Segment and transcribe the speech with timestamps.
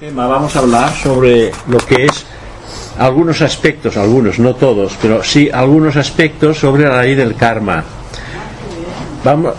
[0.00, 2.24] Vamos a hablar sobre lo que es
[3.00, 7.82] algunos aspectos, algunos, no todos, pero sí algunos aspectos sobre la ley del karma.
[9.24, 9.54] Vamos,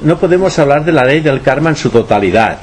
[0.00, 2.56] no podemos hablar de la ley del karma en su totalidad,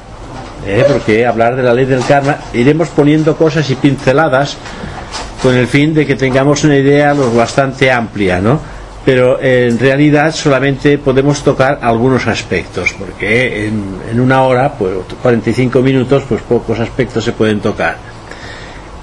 [0.66, 0.84] ¿eh?
[0.88, 4.56] porque hablar de la ley del karma iremos poniendo cosas y pinceladas
[5.40, 8.58] con el fin de que tengamos una idea lo bastante amplia, ¿no?
[9.06, 14.92] Pero en realidad solamente podemos tocar algunos aspectos, porque en, una hora, pues
[15.22, 18.16] 45 minutos, pues pocos aspectos se pueden tocar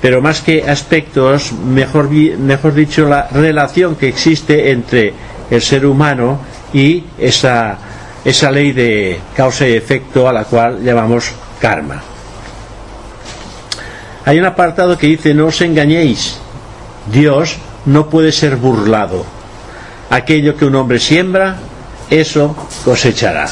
[0.04, 5.14] pero más que aspectos, mejor, mejor dicho, la relación que existe entre
[5.50, 6.40] el ser humano
[6.74, 7.78] y esa,
[8.26, 12.04] esa ley de causa y efecto a la cual llamamos karma.
[14.26, 16.38] Hay un apartado que dice, no os engañéis,
[17.10, 19.26] Dios no puede ser burlado.
[20.14, 21.56] Aquello que un hombre siembra,
[22.12, 23.48] eso cosechará.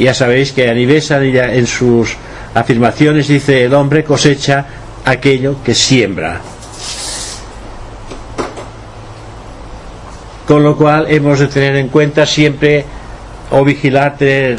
[0.00, 2.16] Ya sabéis que Anivesan en sus
[2.52, 4.66] afirmaciones dice, el hombre cosecha
[5.04, 6.40] aquello que siembra.
[10.48, 12.84] Con lo cual hemos de tener en cuenta siempre
[13.52, 14.58] o vigilar, tener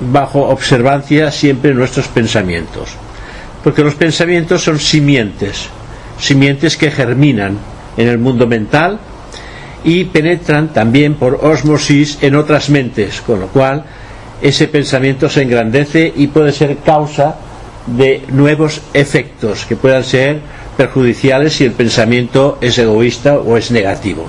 [0.00, 2.90] bajo observancia siempre nuestros pensamientos.
[3.62, 5.68] Porque los pensamientos son simientes,
[6.18, 7.56] simientes que germinan
[7.96, 8.98] en el mundo mental
[9.84, 13.84] y penetran también por osmosis en otras mentes, con lo cual
[14.42, 17.36] ese pensamiento se engrandece y puede ser causa
[17.86, 20.40] de nuevos efectos que puedan ser
[20.76, 24.26] perjudiciales si el pensamiento es egoísta o es negativo.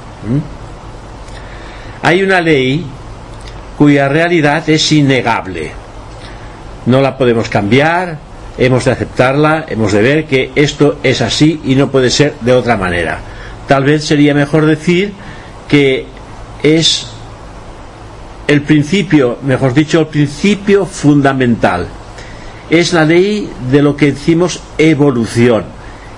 [2.02, 2.84] Hay una ley
[3.78, 5.72] cuya realidad es innegable.
[6.86, 8.18] No la podemos cambiar,
[8.58, 12.54] hemos de aceptarla, hemos de ver que esto es así y no puede ser de
[12.54, 13.20] otra manera.
[13.68, 15.14] Tal vez sería mejor decir
[15.72, 16.06] que
[16.62, 17.08] es
[18.46, 21.88] el principio, mejor dicho, el principio fundamental
[22.70, 25.64] es la ley de lo que decimos evolución.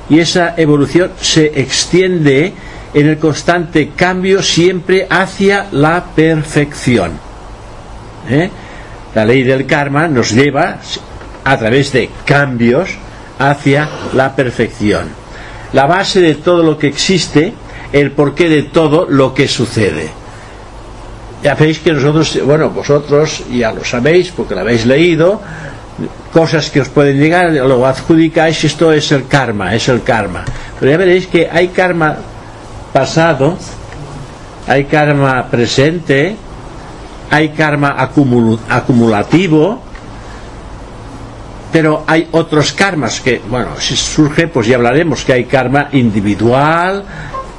[0.10, 2.54] Y esa evolución se extiende
[2.96, 7.12] en el constante cambio siempre hacia la perfección.
[8.30, 8.50] ¿Eh?
[9.14, 10.80] La ley del karma nos lleva
[11.44, 12.90] a través de cambios
[13.38, 15.10] hacia la perfección.
[15.74, 17.54] La base de todo lo que existe,
[17.94, 20.10] el porqué de todo lo que sucede.
[21.44, 25.42] Ya veis que nosotros, bueno, vosotros ya lo sabéis porque lo habéis leído,
[26.32, 30.44] cosas que os pueden llegar, lo adjudicáis, esto es el karma, es el karma.
[30.80, 32.18] Pero ya veréis que hay karma
[32.92, 33.58] pasado,
[34.68, 36.36] hay karma presente,
[37.30, 37.96] hay karma
[38.70, 39.82] acumulativo,
[41.72, 47.04] pero hay otros karmas que, bueno, si surge, pues ya hablaremos que hay karma individual,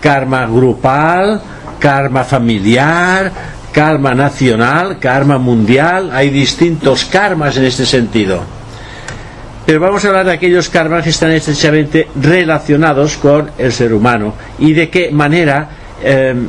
[0.04, 1.40] karma grupal,
[1.80, 3.32] karma familiar,
[3.72, 8.42] karma nacional, karma mundial, hay distintos karmas en este sentido.
[9.64, 14.34] Pero vamos a hablar de aquellos karmas que están estrechamente relacionados con el ser humano
[14.58, 15.70] y de qué manera
[16.02, 16.48] em,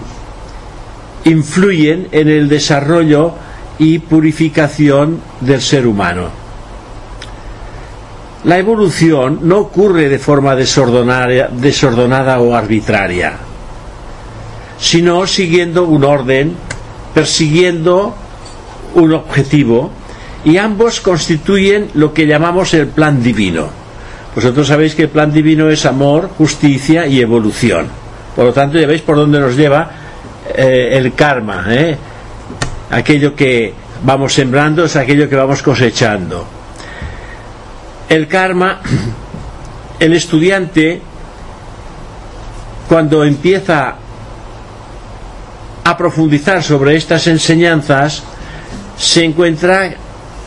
[1.24, 3.36] influyen en el desarrollo
[3.80, 6.28] y purificación del ser humano.
[8.44, 13.45] La evolución no ocurre de forma desordenada o arbitraria,
[14.80, 16.56] sino siguiendo un orden
[17.14, 18.16] persiguiendo
[18.96, 19.92] un objetivo
[20.44, 23.68] y ambos constituyen lo que llamamos el plan divino.
[24.36, 27.88] Vosotros sabéis que el plan divino es amor, justicia y evolución.
[28.36, 29.90] Por lo tanto, ya veis por dónde nos lleva
[30.54, 31.66] eh, el karma.
[31.70, 31.98] ¿eh?
[32.92, 36.46] Aquello que vamos sembrando es aquello que vamos cosechando.
[38.10, 38.82] El karma,
[40.00, 41.02] el estudiante,
[42.90, 43.96] cuando empieza
[45.86, 48.24] a profundizar sobre estas enseñanzas,
[48.98, 49.94] se encuentra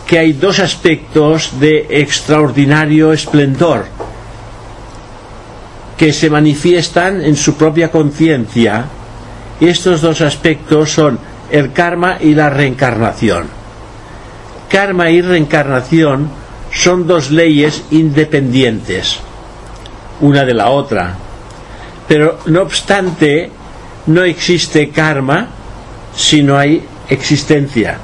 [0.05, 3.85] que hay dos aspectos de extraordinario esplendor
[5.97, 8.85] que se manifiestan en su propia conciencia.
[9.61, 11.19] Y estos dos aspectos son
[11.51, 13.47] el karma y la reencarnación.
[14.69, 16.31] Karma y reencarnación
[16.73, 19.19] son dos leyes independientes,
[20.21, 21.17] una de la otra.
[22.09, 23.51] Pero no obstante,
[24.09, 25.49] no existe karma
[26.17, 27.97] si no hay existencia.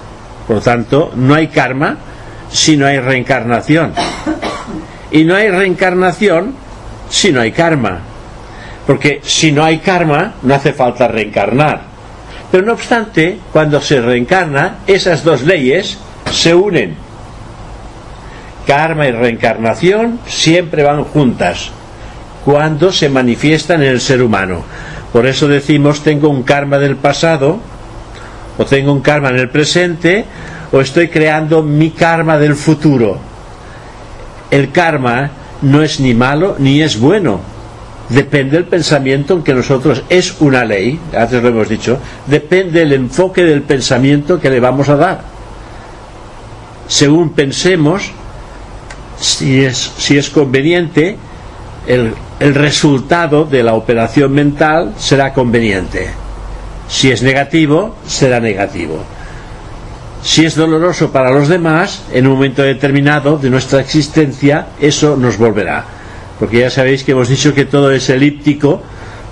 [0.47, 1.97] Por lo tanto, no hay karma
[2.51, 3.93] si no hay reencarnación.
[5.11, 6.55] Y no hay reencarnación
[7.09, 8.01] si no hay karma.
[8.87, 11.81] Porque si no hay karma, no hace falta reencarnar.
[12.53, 15.99] Pero no obstante, cuando se reencarna, esas dos leyes
[16.31, 16.97] se unen.
[18.67, 21.71] Karma y reencarnación siempre van juntas
[22.45, 24.63] cuando se manifiestan en el ser humano.
[25.15, 27.61] Por eso decimos tengo un karma del pasado,
[28.59, 30.25] o tengo un karma en el presente,
[30.73, 33.21] o estoy creando mi karma del futuro.
[34.51, 35.31] El karma
[35.63, 37.41] no es ni malo ni es bueno.
[38.09, 42.95] Depende del pensamiento en que nosotros es una ley, antes lo hemos dicho, depende del
[42.95, 45.21] enfoque del pensamiento que le vamos a dar.
[46.89, 48.11] Según pensemos,
[49.21, 51.19] si es, si es conveniente,
[51.87, 56.11] el, el resultado de la operación mental será conveniente.
[56.89, 59.03] Si es negativo, será negativo.
[60.23, 65.37] Si es doloroso para los demás, en un momento determinado de nuestra existencia, eso nos
[65.37, 65.85] volverá.
[66.39, 68.83] Porque ya sabéis que hemos dicho que todo es elíptico,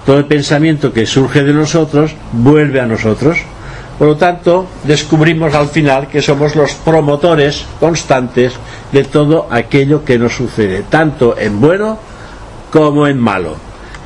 [0.05, 3.39] todo el pensamiento que surge de nosotros vuelve a nosotros.
[3.99, 8.53] Por lo tanto, descubrimos al final que somos los promotores constantes
[8.93, 11.99] de todo aquello que nos sucede, tanto en bueno
[12.73, 13.55] como en malo.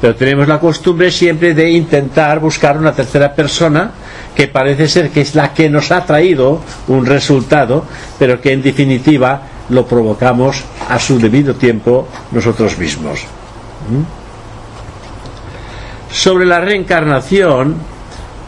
[0.01, 3.91] Pero tenemos la costumbre siempre de intentar buscar una tercera persona
[4.35, 7.85] que parece ser que es la que nos ha traído un resultado,
[8.19, 9.41] pero que en definitiva
[9.71, 13.21] lo provocamos a su debido tiempo nosotros mismos.
[13.89, 14.03] ¿Mm?
[16.13, 17.77] Sobre la reencarnación,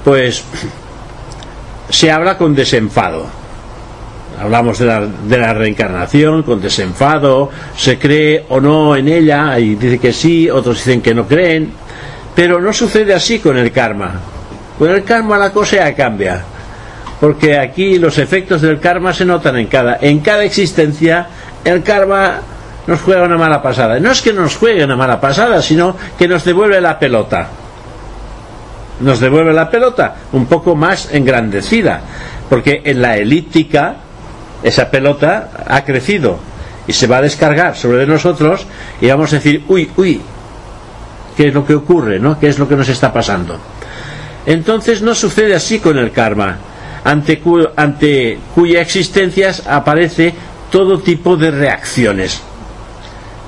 [0.05, 0.45] pues
[1.89, 3.27] se habla con desenfado.
[4.41, 9.75] Hablamos de la, de la reencarnación con desenfado, se cree o no en ella, y
[9.75, 11.73] dice que sí, otros dicen que no creen,
[12.35, 14.13] pero no sucede así con el karma.
[14.79, 16.45] Con el karma la cosa cambia,
[17.21, 21.27] porque aquí los efectos del karma se notan en cada, en cada existencia,
[21.65, 22.41] el karma
[22.87, 23.99] nos juega una mala pasada.
[23.99, 27.49] No es que nos juegue una mala pasada, sino que nos devuelve la pelota.
[29.01, 32.01] Nos devuelve la pelota un poco más engrandecida,
[32.49, 33.97] porque en la elíptica
[34.63, 36.39] esa pelota ha crecido
[36.87, 38.67] y se va a descargar sobre nosotros
[39.01, 40.21] y vamos a decir, uy, uy,
[41.37, 42.19] ¿qué es lo que ocurre?
[42.19, 42.39] ¿no?
[42.39, 43.59] ¿Qué es lo que nos está pasando?
[44.47, 46.57] Entonces no sucede así con el karma,
[47.05, 47.39] ante,
[48.55, 50.35] cuya existencia aparece
[50.71, 52.41] todo tipo de reacciones.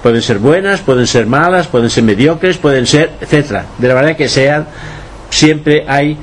[0.03, 3.67] Pueden ser buenas, pueden ser malas, pueden ser mediocres, pueden ser, etcétera.
[3.79, 4.67] De la manera que sean,
[5.31, 6.17] siempre hay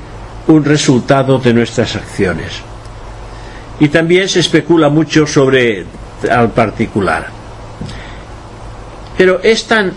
[0.46, 2.67] un resultado de nuestras acciones
[3.80, 5.84] y también se especula mucho sobre
[6.30, 7.26] al particular.
[9.16, 9.92] Pero es tan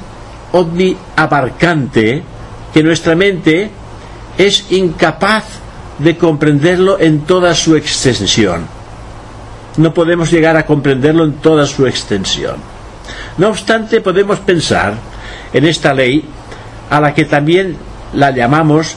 [1.15, 2.23] abarcante
[2.73, 3.69] que nuestra mente
[4.37, 5.45] es incapaz
[5.99, 8.65] de comprenderlo en toda su extensión.
[9.77, 12.55] No podemos llegar a comprenderlo en toda su extensión.
[13.37, 14.95] No obstante, podemos pensar
[15.53, 16.23] en esta ley,
[16.89, 17.77] a la que también
[18.13, 18.95] la llamamos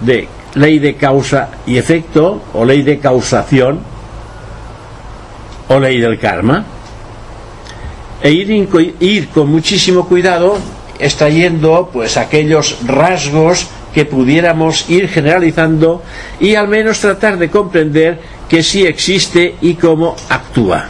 [0.00, 3.80] de ley de causa y efecto o ley de causación,
[5.68, 6.64] o ley del karma
[8.22, 8.68] e ir,
[9.00, 10.58] ir con muchísimo cuidado
[10.98, 16.02] extrayendo pues aquellos rasgos que pudiéramos ir generalizando
[16.40, 20.86] y al menos tratar de comprender que sí existe y cómo actúa.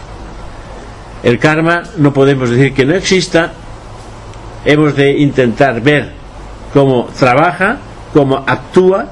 [1.22, 3.52] El karma no podemos decir que no exista,
[4.64, 6.12] hemos de intentar ver
[6.72, 7.78] cómo trabaja,
[8.12, 9.06] cómo actúa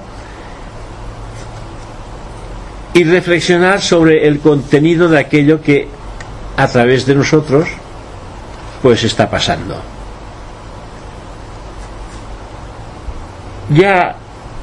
[2.95, 5.89] y reflexionar sobre el contenido de aquello que
[6.57, 7.69] a través de nosotros
[8.81, 9.77] pues está pasando.
[13.71, 14.15] Ya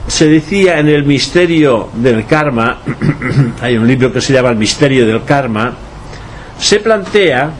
[0.07, 2.79] se decía en el misterio del karma,
[3.61, 5.73] hay un libro que se llama El misterio del karma,
[6.57, 7.51] se plantea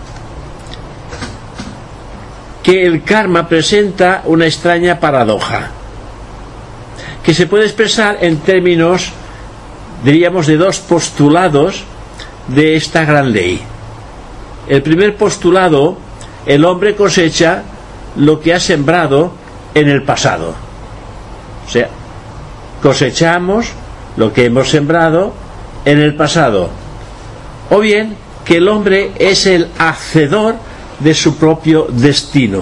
[2.64, 5.72] que el karma presenta una extraña paradoja,
[7.24, 9.12] que se puede expresar en términos
[10.04, 11.84] diríamos, de dos postulados
[12.48, 13.62] de esta gran ley.
[14.68, 15.98] El primer postulado,
[16.46, 17.64] el hombre cosecha
[18.16, 19.34] lo que ha sembrado
[19.74, 20.54] en el pasado.
[21.66, 21.90] O sea,
[22.82, 23.72] cosechamos
[24.18, 25.34] lo que hemos sembrado
[25.86, 26.70] en el pasado.
[27.70, 28.16] O bien
[28.46, 30.56] que el hombre es el hacedor
[31.00, 32.62] de su propio destino.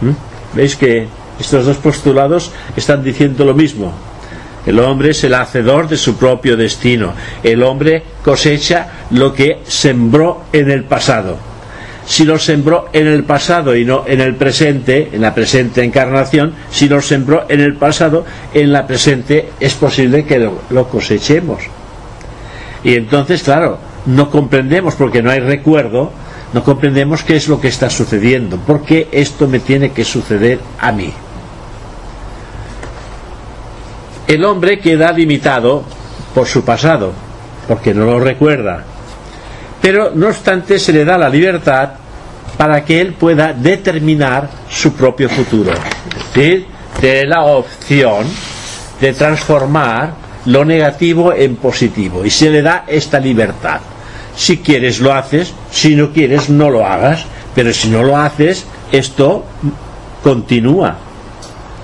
[0.00, 0.56] ¿Mm?
[0.56, 3.92] ¿Veis que estos dos postulados están diciendo lo mismo?
[4.66, 7.12] El hombre es el hacedor de su propio destino.
[7.42, 11.36] El hombre cosecha lo que sembró en el pasado.
[12.06, 16.54] Si lo sembró en el pasado y no en el presente, en la presente encarnación,
[16.70, 21.62] si lo sembró en el pasado, en la presente es posible que lo, cosechemos.
[22.82, 26.12] Y entonces, claro, no comprendemos porque no hay recuerdo
[26.54, 30.60] no comprendemos qué es lo que está sucediendo, por qué esto me tiene que suceder
[30.78, 31.12] a mí.
[34.26, 35.84] El hombre queda limitado
[36.34, 37.12] por su pasado,
[37.68, 38.84] porque no lo recuerda,
[39.80, 41.90] pero no obstante se le da la libertad
[42.56, 45.72] para que él pueda determinar su propio futuro.
[45.72, 46.66] Es decir,
[47.00, 48.26] de la opción
[49.00, 50.14] de transformar
[50.46, 53.80] lo negativo en positivo y se le da esta libertad.
[54.36, 58.64] Si quieres lo haces, si no quieres no lo hagas, pero si no lo haces,
[58.90, 59.44] esto
[60.22, 60.96] continúa.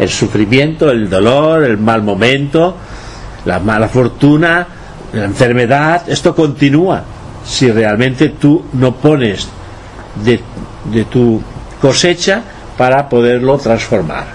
[0.01, 2.75] El sufrimiento, el dolor, el mal momento,
[3.45, 4.67] la mala fortuna,
[5.13, 7.05] la enfermedad, esto continúa
[7.45, 9.47] si realmente tú no pones
[10.25, 10.41] de,
[11.05, 11.43] tu
[11.81, 12.43] cosecha
[12.77, 14.27] para poderlo transformar.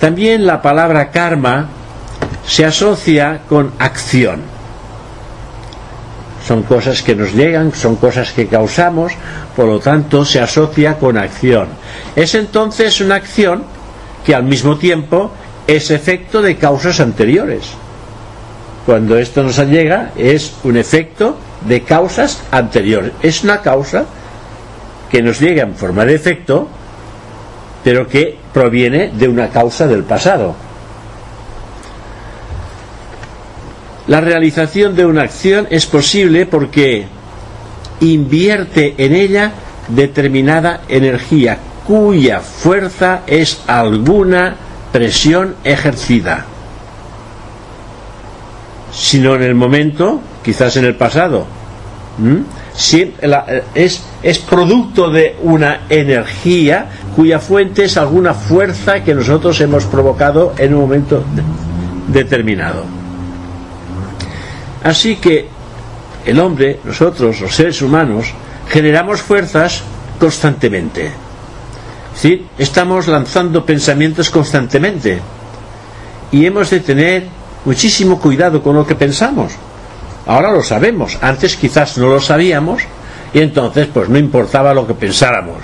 [0.00, 1.68] También la palabra karma
[2.46, 4.55] se asocia con acción.
[6.46, 9.12] Son cosas que nos llegan, son cosas que causamos,
[9.56, 11.68] por lo tanto se asocia con acción.
[12.14, 13.64] Es entonces una acción
[14.24, 15.32] que al mismo tiempo
[15.66, 17.64] es efecto de causas anteriores.
[18.84, 21.36] Cuando esto nos llega es un efecto
[21.66, 23.12] de causas anteriores.
[23.22, 24.04] Es una causa
[25.10, 26.68] que nos llega en forma de efecto,
[27.82, 30.54] pero que proviene de una causa del pasado.
[34.08, 37.06] La realización de una acción es posible porque
[38.00, 39.52] invierte en ella
[39.88, 44.56] determinada energía cuya fuerza es alguna
[44.92, 46.44] presión ejercida,
[48.92, 51.46] sino en el momento, quizás en el pasado.
[53.74, 60.54] es, es producto de una energía cuya fuente es alguna fuerza que nosotros hemos provocado
[60.58, 61.24] en un momento
[62.08, 62.95] determinado.
[64.82, 65.48] Así que
[66.24, 68.32] el hombre, nosotros, los seres humanos,
[68.68, 69.82] generamos fuerzas
[70.18, 71.10] constantemente.
[72.14, 72.46] ¿Sí?
[72.58, 75.20] Estamos lanzando pensamientos constantemente.
[76.32, 77.26] Y hemos de tener
[77.64, 79.52] muchísimo cuidado con lo que pensamos.
[80.26, 82.82] Ahora lo sabemos, antes quizás no lo sabíamos
[83.32, 85.58] y entonces pues no importaba lo que pensáramos.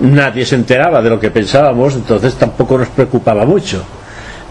[0.00, 3.84] Nadie se enteraba de lo que pensábamos, entonces tampoco nos preocupaba mucho.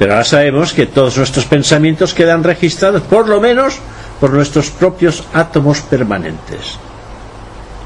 [0.04, 3.76] Pero ahora sabemos que todos nuestros pensamientos quedan registrados, por lo menos
[4.20, 6.78] por nuestros propios átomos permanentes.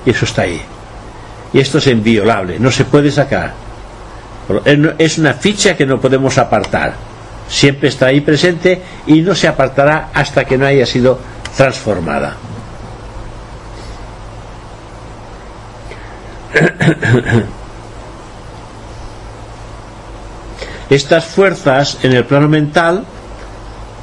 [0.04, 0.60] Y eso está ahí.
[1.54, 3.54] Y esto es inviolable, no se puede sacar.
[4.98, 6.96] Es una ficha que no podemos apartar.
[7.48, 11.20] Siempre está ahí presente y no se apartará hasta que no haya sido
[11.56, 12.36] transformada.
[20.90, 23.04] Estas fuerzas en el plano mental,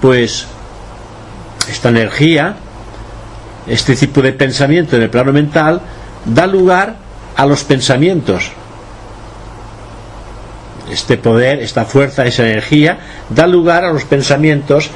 [0.00, 0.46] pues
[1.68, 2.56] esta energía,
[3.66, 5.80] este tipo de pensamiento en el plano mental,
[6.26, 6.96] da lugar
[7.36, 8.52] a los pensamientos.
[10.90, 12.98] Este poder, esta fuerza, esa energía,
[13.30, 14.90] da lugar a los pensamientos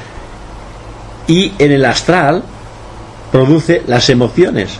[1.27, 2.43] y en el astral
[3.31, 4.71] produce las emociones.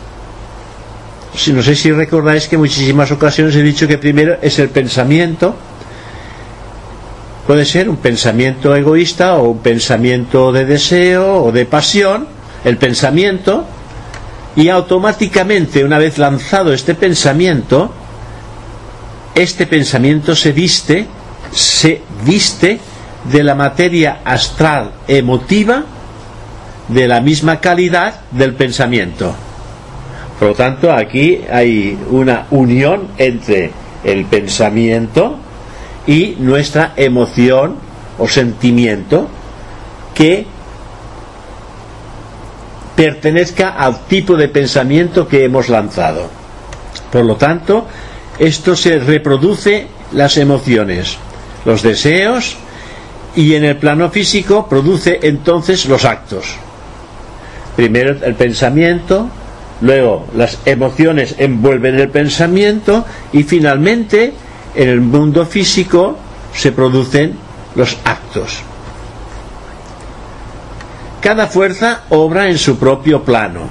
[1.36, 4.70] Si, no sé si recordáis que en muchísimas ocasiones he dicho que primero es el
[4.70, 5.56] pensamiento,
[7.50, 12.28] puede ser un pensamiento egoísta o un pensamiento de deseo o de pasión,
[12.64, 13.66] el pensamiento,
[14.56, 17.92] y automáticamente una vez lanzado este pensamiento,
[19.34, 21.08] este pensamiento se viste,
[21.52, 22.80] se viste
[23.32, 25.86] de la materia astral emotiva
[26.88, 29.34] de la misma calidad del pensamiento.
[30.38, 33.72] Por lo tanto, aquí hay una unión entre
[34.04, 35.49] el pensamiento
[36.10, 37.76] y nuestra emoción
[38.18, 39.28] o sentimiento
[40.16, 40.44] que
[42.96, 46.28] pertenezca al tipo de pensamiento que hemos lanzado.
[47.12, 47.86] Por lo tanto,
[48.40, 51.16] esto se reproduce las emociones,
[51.64, 52.58] los deseos
[53.36, 56.56] y en el plano físico produce entonces los actos.
[57.76, 59.30] Primero el pensamiento,
[59.82, 64.34] luego las emociones envuelven el pensamiento y finalmente
[64.76, 66.18] en el mundo físico
[66.54, 67.36] se producen
[67.76, 68.60] los actos.
[71.22, 73.68] Cada fuerza obra en su propio plano.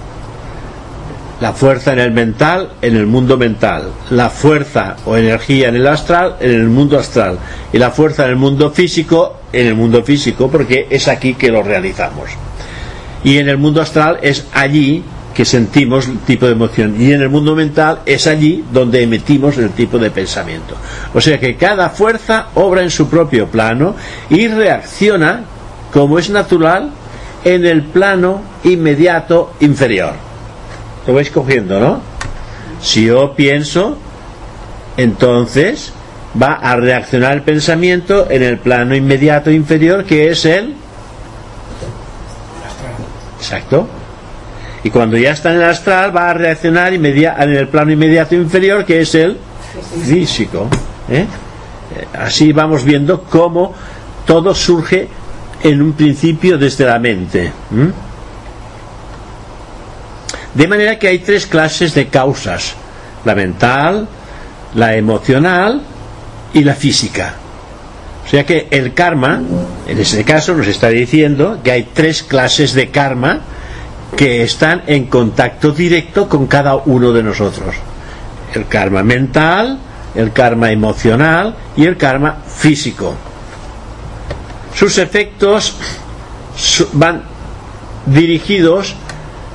[1.40, 3.92] La fuerza en el mental, en el mundo mental.
[4.10, 7.38] La fuerza o energía en el astral, en el mundo astral.
[7.72, 11.50] Y la fuerza en el mundo físico, en el mundo físico, porque es aquí que
[11.50, 12.30] lo realizamos.
[13.24, 15.02] Y en el mundo astral es allí
[15.38, 17.00] que sentimos el tipo de emoción.
[17.00, 20.74] Y en el mundo mental es allí donde emitimos el tipo de pensamiento.
[21.14, 23.94] O sea que cada fuerza obra en su propio plano
[24.30, 25.44] y reacciona
[25.92, 26.90] como es natural
[27.44, 30.14] en el plano inmediato inferior.
[31.06, 32.00] Lo vais cogiendo, ¿no?
[32.82, 33.96] Si yo pienso,
[34.96, 35.92] entonces
[36.34, 40.74] va a reaccionar el pensamiento en el plano inmediato inferior que es el
[43.38, 43.88] exacto
[44.84, 48.84] y cuando ya está en el astral va a reaccionar en el plano inmediato inferior
[48.84, 49.36] que es el
[50.04, 50.68] físico
[51.10, 51.26] ¿eh?
[52.14, 53.74] así vamos viendo cómo
[54.26, 55.08] todo surge
[55.62, 57.52] en un principio desde la mente
[60.54, 62.74] de manera que hay tres clases de causas
[63.24, 64.08] la mental
[64.74, 65.82] la emocional
[66.52, 67.34] y la física.
[68.26, 69.40] O sea que el karma,
[69.86, 73.40] en ese caso, nos está diciendo que hay tres clases de karma
[74.16, 77.74] que están en contacto directo con cada uno de nosotros.
[78.54, 79.78] El karma mental,
[80.14, 83.14] el karma emocional y el karma físico.
[84.74, 85.74] Sus efectos
[86.92, 87.22] van
[88.06, 88.94] dirigidos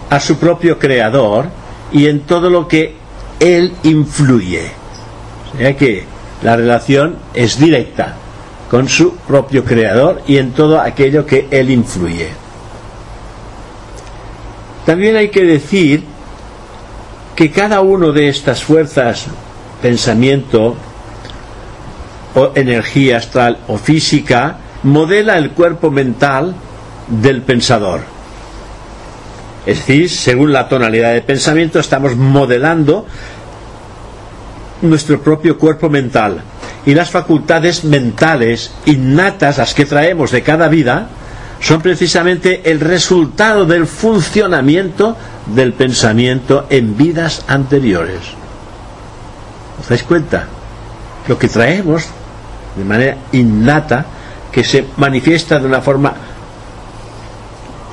[0.09, 1.47] a su propio creador
[1.91, 2.95] y en todo lo que
[3.39, 4.71] él influye.
[5.53, 6.03] O sea que
[6.43, 8.15] la relación es directa
[8.69, 12.42] con su propio creador y en todo aquello que él influye.
[14.85, 16.03] También hay que decir
[17.35, 19.25] que cada una de estas fuerzas,
[19.81, 20.75] pensamiento
[22.35, 26.53] o energía astral o física, modela el cuerpo mental
[27.07, 28.01] del pensador.
[29.65, 33.05] Es decir, según la tonalidad de pensamiento, estamos modelando
[34.81, 36.41] nuestro propio cuerpo mental
[36.85, 41.07] y las facultades mentales innatas, las que traemos de cada vida,
[41.63, 45.15] son precisamente el resultado del funcionamiento
[45.45, 48.19] del pensamiento en vidas anteriores.
[49.79, 50.43] ¿Os dais cuenta?
[51.27, 52.03] Lo que traemos
[52.75, 54.05] de manera innata,
[54.51, 56.13] que se manifiesta de una forma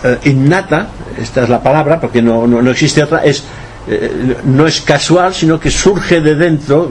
[0.02, 3.44] eh, innata, esta es la palabra, porque no, no, no existe otra, es
[3.86, 6.90] eh, no es casual, sino que surge de dentro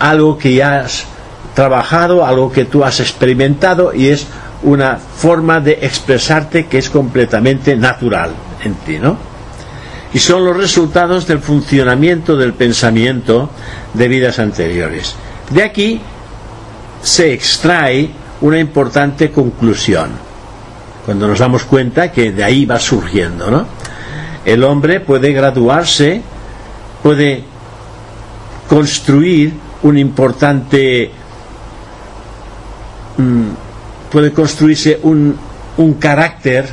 [0.00, 1.04] algo que ya has
[1.54, 4.26] trabajado, algo que tú has experimentado y es
[4.62, 8.30] una forma de expresarte que es completamente natural
[8.64, 9.16] en ti, ¿no?
[10.12, 13.50] Y son los resultados del funcionamiento del pensamiento
[13.94, 15.14] de vidas anteriores.
[15.50, 16.00] De aquí
[17.02, 20.10] se extrae una importante conclusión,
[21.04, 23.66] cuando nos damos cuenta que de ahí va surgiendo, ¿no?
[24.44, 26.22] el hombre puede graduarse,
[27.02, 27.44] puede
[28.66, 31.10] construir un importante,
[33.18, 33.48] mm,
[34.10, 35.36] puede construirse un,
[36.00, 36.68] carácter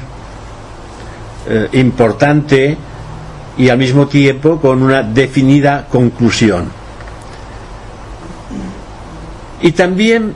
[1.48, 2.76] eh, importante
[3.58, 6.66] y al mismo tiempo con una definida conclusión.
[9.62, 10.34] Y también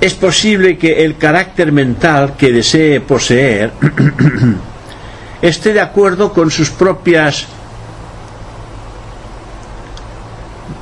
[0.00, 3.72] es posible que el carácter mental que desee poseer
[5.42, 7.46] esté de acuerdo con sus propias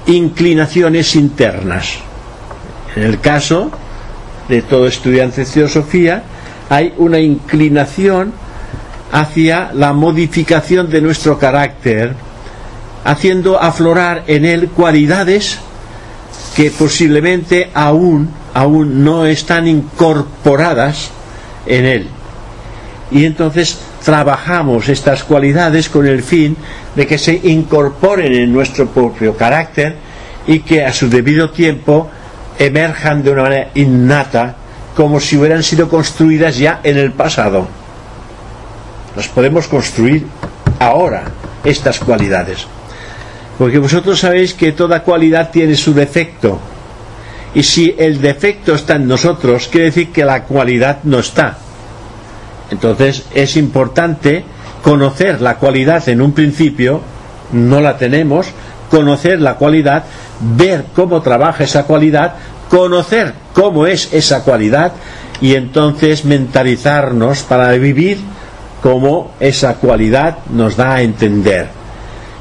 [0.06, 1.98] inclinaciones internas.
[2.96, 3.70] En el caso
[4.48, 6.22] de todo estudiante de filosofía,
[6.68, 8.32] hay una inclinación
[9.12, 12.14] hacia la modificación de nuestro carácter,
[13.04, 15.58] haciendo aflorar en él cualidades
[16.54, 21.10] que posiblemente aún, aún no están incorporadas
[21.66, 22.06] en él.
[23.10, 26.56] Y entonces trabajamos estas cualidades con el fin
[26.94, 29.96] de que se incorporen en nuestro propio carácter
[30.46, 32.10] y que a su debido tiempo
[32.58, 34.54] emerjan de una manera innata
[34.94, 37.68] como si hubieran sido construidas ya en el pasado.
[39.14, 40.26] Las podemos construir
[40.80, 41.24] ahora,
[41.64, 42.66] estas cualidades.
[43.58, 46.58] Porque vosotros sabéis que toda cualidad tiene su defecto.
[47.54, 51.58] Y si el defecto está en nosotros, quiere decir que la cualidad no está.
[52.70, 54.44] Entonces es importante
[54.82, 57.00] conocer la cualidad en un principio,
[57.52, 58.48] no la tenemos,
[58.90, 60.04] conocer la cualidad,
[60.40, 62.34] ver cómo trabaja esa cualidad,
[62.68, 64.92] conocer cómo es esa cualidad
[65.40, 68.18] y entonces mentalizarnos para vivir
[68.82, 71.68] como esa cualidad nos da a entender.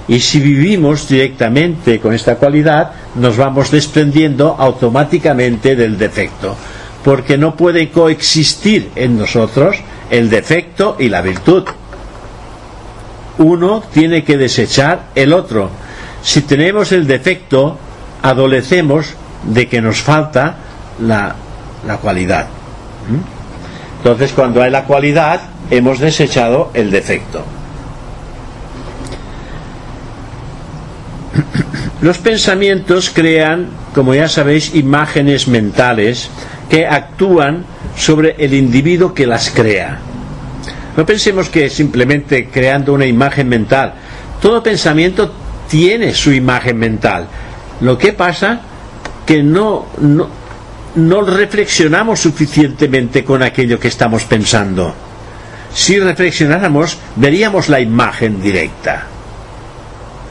[0.08, 6.56] Y si vivimos directamente con esta cualidad, nos vamos desprendiendo automáticamente del defecto,
[7.04, 9.78] porque no puede coexistir en nosotros
[10.10, 11.66] el defecto y la virtud.
[13.40, 15.70] Uno tiene que desechar el otro.
[16.22, 17.78] Si tenemos el defecto,
[18.22, 20.58] adolecemos de que nos falta
[21.00, 21.36] la,
[22.02, 22.48] cualidad.
[23.10, 23.98] ¿Mm?
[23.98, 27.44] Entonces, cuando hay la cualidad, hemos desechado el defecto.
[32.02, 36.30] Los pensamientos crean, como ya sabéis, imágenes mentales
[36.70, 37.64] que actúan
[37.96, 40.00] sobre el individuo que las crea.
[40.96, 43.94] No pensemos que simplemente creando una imagen mental
[44.42, 45.32] todo pensamiento
[45.70, 47.28] tiene su imagen mental.
[47.82, 48.62] Lo que pasa
[49.26, 50.28] que no, no,
[50.96, 54.94] no reflexionamos suficientemente con aquello que estamos pensando.
[55.74, 59.04] Si reflexionáramos, veríamos la imagen directa.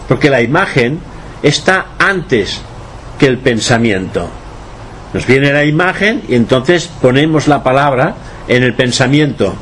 [0.09, 0.99] Porque la imagen
[1.43, 2.61] está antes
[3.19, 4.29] que el pensamiento.
[5.13, 8.17] Nos viene la imagen y entonces ponemos la palabra
[8.49, 9.55] en el pensamiento.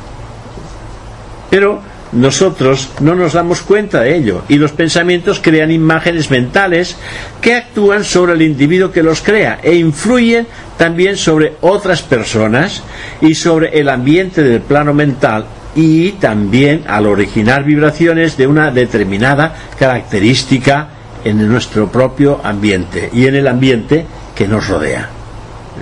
[1.51, 1.81] Pero
[2.14, 6.96] nosotros no nos damos cuenta de ello y los pensamientos crean imágenes mentales
[7.40, 10.46] que actúan sobre el individuo que los crea e influyen
[10.79, 12.83] también sobre otras personas
[13.20, 19.55] y sobre el ambiente del plano mental y también al originar vibraciones de una determinada
[19.79, 20.88] característica
[21.24, 25.09] en nuestro propio ambiente y en el ambiente que nos rodea.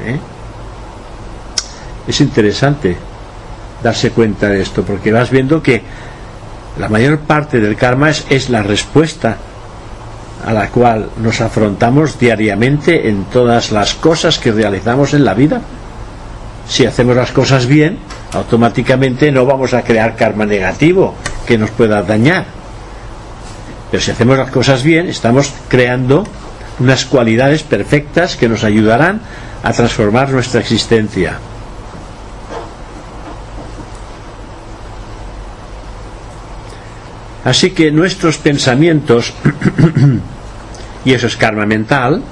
[0.06, 0.18] ¿Eh?
[2.08, 2.96] Es interesante
[3.82, 5.82] darse cuenta de esto porque vas viendo que
[6.78, 9.36] la mayor parte del karma es, la respuesta
[10.44, 15.60] a la cual nos afrontamos diariamente en todas las cosas que realizamos en la vida.
[16.66, 17.98] Si hacemos las cosas bien,
[18.32, 21.14] automáticamente no vamos a crear karma negativo
[21.46, 22.46] que nos pueda dañar.
[23.90, 26.24] Pero si hacemos las cosas bien, estamos creando
[26.80, 29.20] unas cualidades perfectas que nos ayudarán
[29.62, 31.38] a transformar nuestra existencia.
[37.44, 39.32] Así que nuestros pensamientos,
[41.04, 42.22] y eso es karma mental,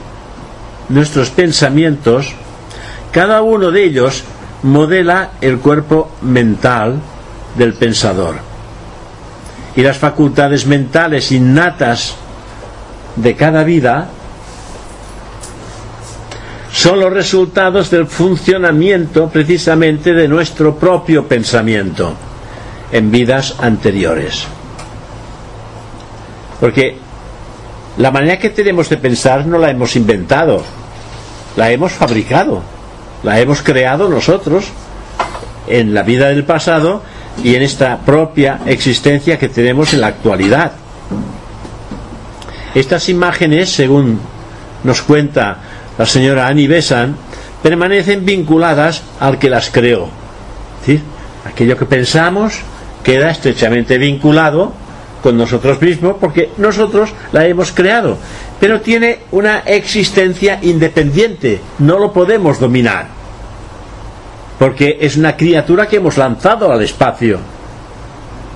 [0.89, 2.35] nuestros pensamientos,
[3.13, 4.23] cada uno de ellos
[4.63, 7.01] modela el cuerpo mental
[7.57, 8.37] del pensador.
[9.75, 12.15] Y las facultades mentales innatas
[13.17, 14.09] de cada vida
[16.73, 22.15] son los resultados del funcionamiento precisamente de nuestro propio pensamiento
[22.93, 24.47] en vidas anteriores.
[26.61, 26.97] Porque
[27.97, 30.63] la manera que tenemos de pensar no la hemos inventado,
[31.57, 32.63] la hemos fabricado,
[33.23, 34.67] la hemos creado nosotros
[35.67, 37.03] en la vida del pasado
[37.43, 40.73] y en esta propia existencia que tenemos en la actualidad.
[42.75, 44.21] Estas imágenes, según
[44.85, 45.59] nos cuenta
[45.99, 47.17] la señora Annie Besant,
[47.63, 50.09] permanecen vinculadas al que las creó.
[51.45, 52.61] Aquello que pensamos
[53.03, 54.73] queda estrechamente vinculado
[55.23, 58.17] con nosotros mismos porque nosotros la hemos creado.
[58.59, 63.07] Pero tiene una existencia independiente, no lo podemos dominar.
[64.59, 67.39] Porque es una criatura que hemos lanzado al espacio.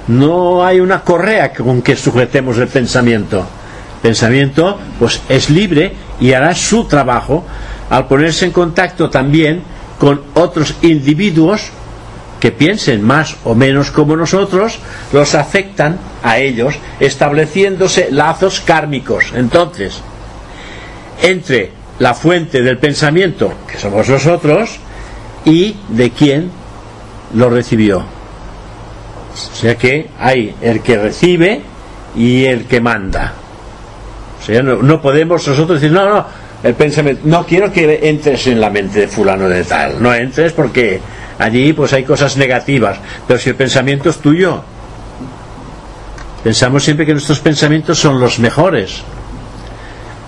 [0.09, 3.47] No hay una correa con que sujetemos el pensamiento.
[4.03, 7.43] Pensamiento pues es libre y hará su trabajo
[7.89, 9.63] al ponerse en contacto también
[9.99, 11.71] con otros individuos
[12.45, 14.79] que piensen más o menos como nosotros,
[15.15, 19.33] los afectan a ellos, estableciéndose lazos kármicos.
[19.35, 20.03] Entonces,
[21.23, 24.79] entre la fuente del pensamiento, que somos nosotros,
[25.47, 26.51] y de quien
[27.35, 28.01] lo recibió.
[28.01, 31.63] O sea que hay el que recibe
[32.15, 33.33] y el que manda.
[34.39, 36.27] O sea, no, no podemos nosotros decir, no, no,
[36.63, 40.53] el pensamiento, no quiero que entres en la mente de fulano de tal, no entres
[40.53, 41.01] porque
[41.39, 44.63] allí pues hay cosas negativas, pero si el pensamiento es tuyo,
[46.43, 49.03] pensamos siempre que nuestros pensamientos son los mejores.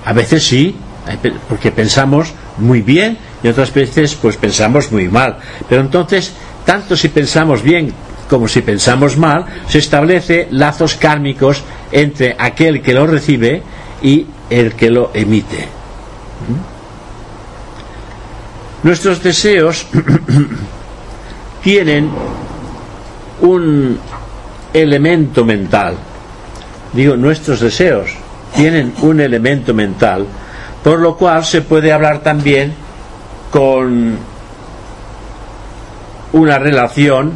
[0.05, 0.77] A veces sí,
[1.49, 5.39] porque pensamos muy bien y otras veces pues pensamos muy mal.
[5.69, 6.33] Pero entonces,
[6.65, 7.93] tanto si pensamos bien
[8.29, 13.63] como si pensamos mal, se establece lazos kármicos entre aquel que lo recibe
[14.03, 15.69] y el que lo emite.
[16.49, 16.77] ¿Mm?
[18.87, 19.87] Nuestros deseos
[21.67, 22.09] tienen
[23.41, 23.99] un
[24.73, 25.97] elemento mental.
[26.93, 28.09] Digo, nuestros deseos
[28.55, 30.27] tienen un elemento mental,
[30.85, 32.73] por lo cual se puede hablar también
[33.51, 34.17] con
[36.35, 37.33] una relación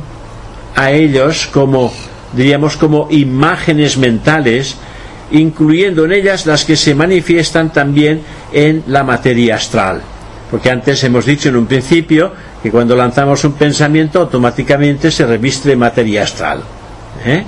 [0.77, 1.93] a ellos como
[2.33, 4.77] diríamos como imágenes mentales
[5.33, 10.03] incluyendo en ellas las que se manifiestan también en la materia astral
[10.51, 12.33] porque antes hemos dicho en un principio
[12.63, 16.63] que cuando lanzamos un pensamiento automáticamente se reviste de materia astral.
[17.25, 17.45] ¿eh?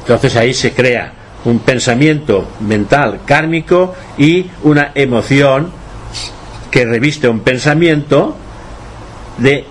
[0.00, 1.12] Entonces ahí se crea
[1.44, 5.70] un pensamiento mental kármico y una emoción
[6.70, 8.36] que reviste un pensamiento
[9.38, 9.64] de,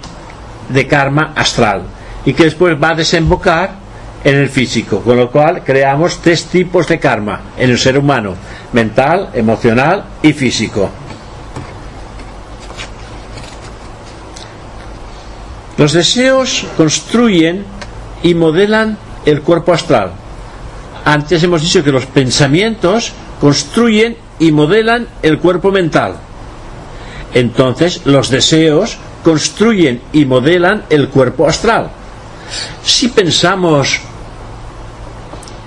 [0.70, 1.84] de karma astral
[2.26, 3.84] y que después va a desembocar
[4.24, 8.36] en el físico, con lo cual creamos tres tipos de karma en el ser humano,
[8.72, 10.90] mental, emocional y físico.
[15.78, 17.66] Los deseos construyen
[18.22, 20.12] y modelan el cuerpo astral.
[21.06, 26.16] antes hemos dicho que los pensamientos construyen y modelan el cuerpo mental.
[27.34, 31.90] Entonces los deseos construyen y modelan el cuerpo astral.
[32.84, 34.00] Si pensamos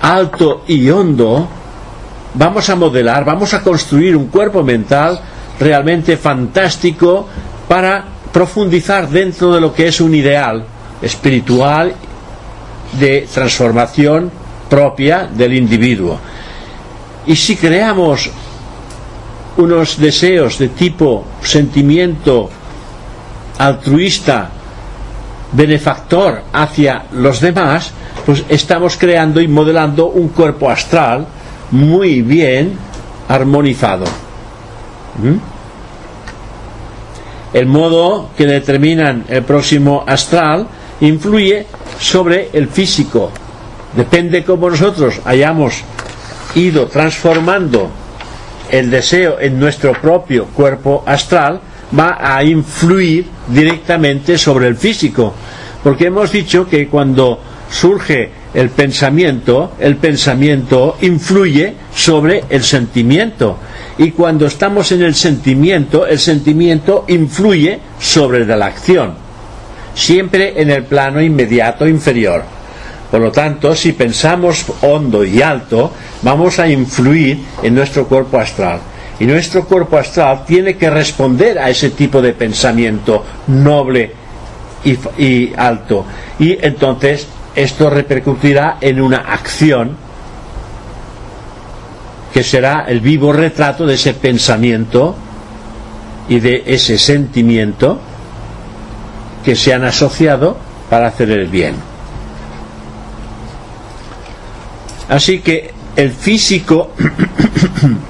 [0.01, 1.47] alto y hondo,
[2.33, 5.19] vamos a modelar, vamos a construir un cuerpo mental
[5.59, 7.27] realmente fantástico
[7.67, 10.63] para profundizar dentro de lo que es un ideal
[11.01, 11.93] espiritual
[12.99, 14.31] de transformación
[14.69, 16.19] propia del individuo.
[17.25, 18.29] Y si creamos
[19.57, 22.49] unos deseos de tipo sentimiento
[23.57, 24.49] altruista,
[25.51, 27.91] benefactor hacia los demás,
[28.25, 31.25] pues estamos creando y modelando un cuerpo astral
[31.71, 32.77] muy bien
[33.27, 34.05] armonizado.
[35.21, 35.56] ¿Mm?
[37.57, 40.67] El modo que determinan el próximo astral
[41.01, 41.65] influye
[41.99, 43.31] sobre el físico.
[43.95, 45.81] Depende cómo nosotros hayamos
[46.53, 47.89] ido transformando
[48.69, 51.59] el deseo en nuestro propio cuerpo astral,
[51.97, 55.33] va a influir directamente sobre el físico.
[55.83, 57.39] Porque hemos dicho que cuando
[57.71, 63.57] surge el pensamiento, el pensamiento influye sobre el sentimiento.
[63.97, 69.13] Y cuando estamos en el sentimiento, el sentimiento influye sobre la acción.
[69.93, 72.43] Siempre en el plano inmediato inferior.
[73.09, 78.79] Por lo tanto, si pensamos hondo y alto, vamos a influir en nuestro cuerpo astral.
[79.19, 84.11] Y nuestro cuerpo astral tiene que responder a ese tipo de pensamiento noble
[85.17, 86.05] y, alto.
[86.37, 87.27] Y entonces
[87.57, 89.97] esto repercutirá en una acción
[92.31, 95.15] que será el vivo retrato de ese pensamiento
[96.29, 97.99] y de ese sentimiento
[99.43, 100.55] que se han asociado
[100.87, 101.73] para hacer el bien.
[105.09, 106.91] Así que el físico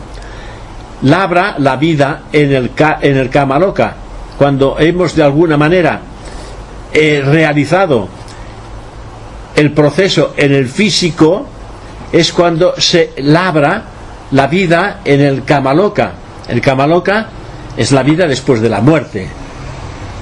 [1.03, 3.29] labra la vida en el, en el.
[4.37, 6.01] Cuando hemos de alguna manera
[6.91, 8.16] eh, realizado
[9.57, 11.47] el proceso en el físico,
[12.11, 13.83] es cuando se labra
[14.31, 16.11] la vida en el Kamaloka.
[16.47, 17.27] El Kamaloka
[17.75, 19.27] es la vida después de la muerte.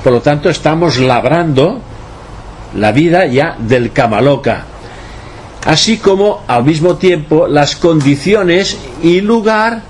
[0.04, 1.82] Por lo tanto, estamos labrando
[2.78, 4.64] la vida ya del Kamaloka.
[5.66, 9.82] Así como al mismo tiempo las condiciones y lugar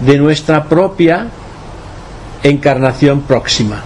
[0.00, 1.28] de nuestra propia
[2.42, 3.84] encarnación próxima.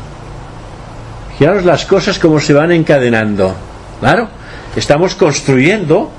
[1.39, 3.55] Fijaros las cosas como se van encadenando.
[4.01, 4.29] Claro,
[4.77, 6.11] estamos construyendo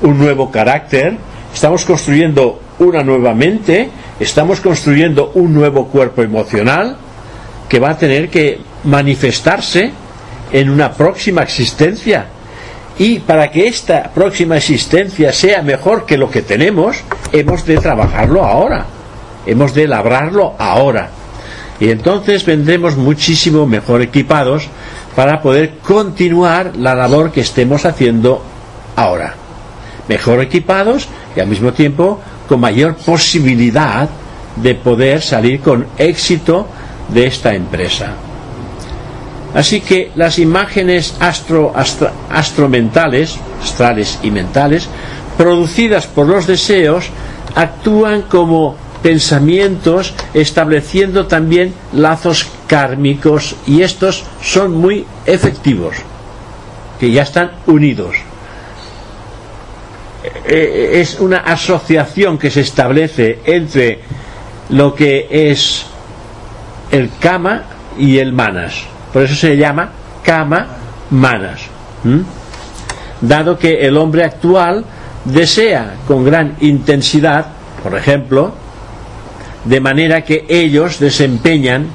[0.00, 1.16] un nuevo carácter,
[1.52, 6.96] estamos construyendo una nueva mente, estamos construyendo un nuevo cuerpo emocional
[7.68, 9.92] que va a tener que manifestarse
[10.52, 12.26] en una próxima existencia.
[12.98, 18.44] Y para que esta próxima existencia sea mejor que lo que tenemos, hemos de trabajarlo
[18.44, 18.86] ahora.
[19.46, 21.10] Hemos de labrarlo ahora.
[21.80, 24.68] Y entonces vendremos muchísimo mejor equipados
[25.16, 28.42] para poder continuar la labor que estemos haciendo
[28.96, 29.34] ahora.
[30.08, 34.08] Mejor equipados y al mismo tiempo con mayor posibilidad
[34.56, 36.66] de poder salir con éxito
[37.08, 38.14] de esta empresa.
[39.54, 41.74] Así que las imágenes astro,
[42.30, 44.88] astromentales, astrales y mentales,
[45.36, 47.10] producidas por los deseos,
[47.54, 55.96] actúan como pensamientos estableciendo también lazos kármicos y estos son muy efectivos,
[57.00, 58.14] que ya están unidos.
[60.24, 64.00] Eh, eh, es una asociación que se establece entre
[64.70, 65.84] lo que es
[66.90, 67.64] el kama
[67.98, 68.84] y el manas.
[69.12, 69.90] Por eso se llama
[70.22, 70.66] kama
[71.10, 71.60] manas.
[73.20, 74.84] Dado que el hombre actual
[75.24, 77.46] desea con gran intensidad,
[77.82, 78.61] por ejemplo,
[79.64, 81.86] de manera que ellos desempeñan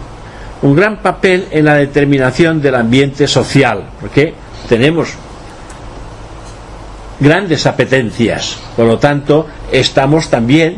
[0.61, 4.33] un gran papel en la determinación del ambiente social, porque
[4.67, 5.09] tenemos
[7.19, 10.77] grandes apetencias, por lo tanto estamos también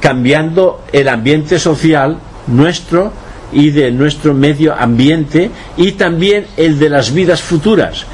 [0.00, 3.12] cambiando el ambiente social nuestro
[3.52, 8.04] y de nuestro medio ambiente y también el de las vidas futuras.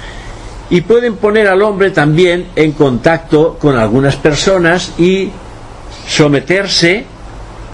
[0.71, 5.31] Y pueden poner al hombre también en contacto con algunas personas y
[6.09, 7.05] someterse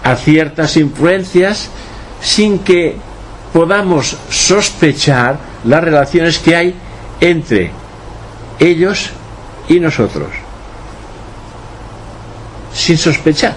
[0.03, 1.69] a ciertas influencias
[2.21, 2.95] sin que
[3.53, 6.75] podamos sospechar las relaciones que hay
[7.19, 7.71] entre
[8.59, 9.11] ellos
[9.67, 10.29] y nosotros.
[12.73, 13.55] Sin sospechar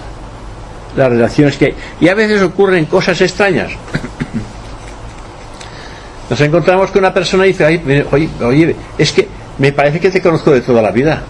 [0.95, 1.75] las relaciones que hay.
[1.99, 3.71] Y a veces ocurren cosas extrañas.
[6.29, 9.27] Nos encontramos con una persona y dice, oye, oye, es que
[9.57, 11.21] me parece que te conozco de toda la vida.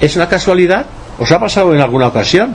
[0.00, 0.86] ¿Es una casualidad?
[1.18, 2.54] ¿Os ha pasado en alguna ocasión?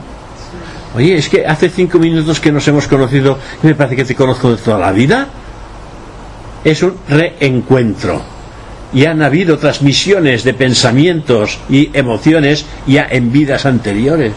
[0.94, 4.14] Oye, es que hace cinco minutos que nos hemos conocido y me parece que te
[4.14, 5.26] conozco de toda la vida.
[6.64, 8.20] Es un reencuentro.
[8.92, 14.34] Y han habido transmisiones de pensamientos y emociones ya en vidas anteriores.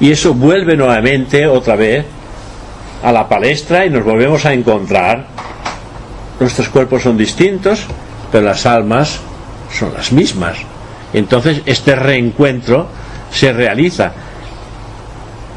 [0.00, 2.04] Y eso vuelve nuevamente otra vez
[3.02, 5.26] a la palestra y nos volvemos a encontrar.
[6.38, 7.84] Nuestros cuerpos son distintos,
[8.30, 9.18] pero las almas
[9.72, 10.58] son las mismas.
[11.14, 12.86] Entonces este reencuentro
[13.30, 14.12] se realiza.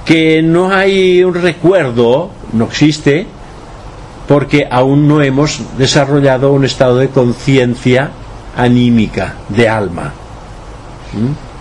[0.05, 3.27] Que no hay un recuerdo, no existe,
[4.27, 8.11] porque aún no hemos desarrollado un estado de conciencia
[8.57, 10.13] anímica, de alma.
[11.13, 11.51] ¿Mm?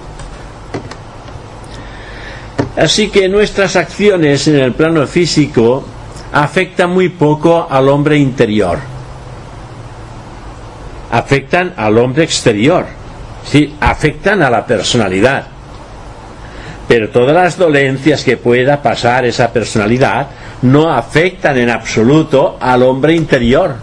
[2.81, 5.85] Así que nuestras acciones en el plano físico
[6.33, 8.79] afectan muy poco al hombre interior.
[11.11, 12.87] Afectan al hombre exterior.
[13.45, 15.47] Sí, afectan a la personalidad.
[16.91, 20.27] Pero todas las dolencias que pueda pasar esa personalidad
[20.63, 23.77] no afectan en absoluto al hombre interior.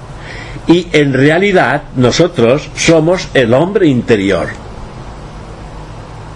[0.67, 4.49] Y en realidad nosotros somos el hombre interior.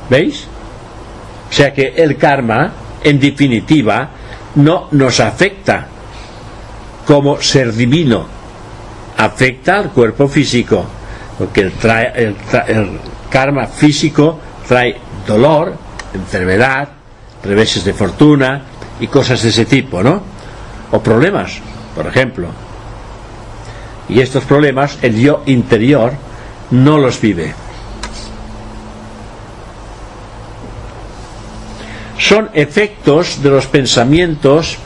[0.09, 0.47] ¿Veis?
[1.49, 2.71] O sea que el karma,
[3.03, 4.09] en definitiva,
[4.55, 5.87] no nos afecta
[7.05, 8.25] como ser divino,
[9.17, 10.85] afecta al cuerpo físico,
[11.37, 12.33] porque el,
[13.29, 14.95] karma físico trae
[15.27, 16.89] dolor, enfermedad,
[17.43, 18.61] reveses de fortuna
[18.99, 20.21] y cosas de ese tipo, ¿no?
[20.91, 21.59] O problemas,
[21.95, 22.47] por ejemplo.
[24.09, 26.13] Y estos problemas el yo interior
[26.71, 27.53] no los vive.
[32.31, 34.77] son efectos de los pensamientos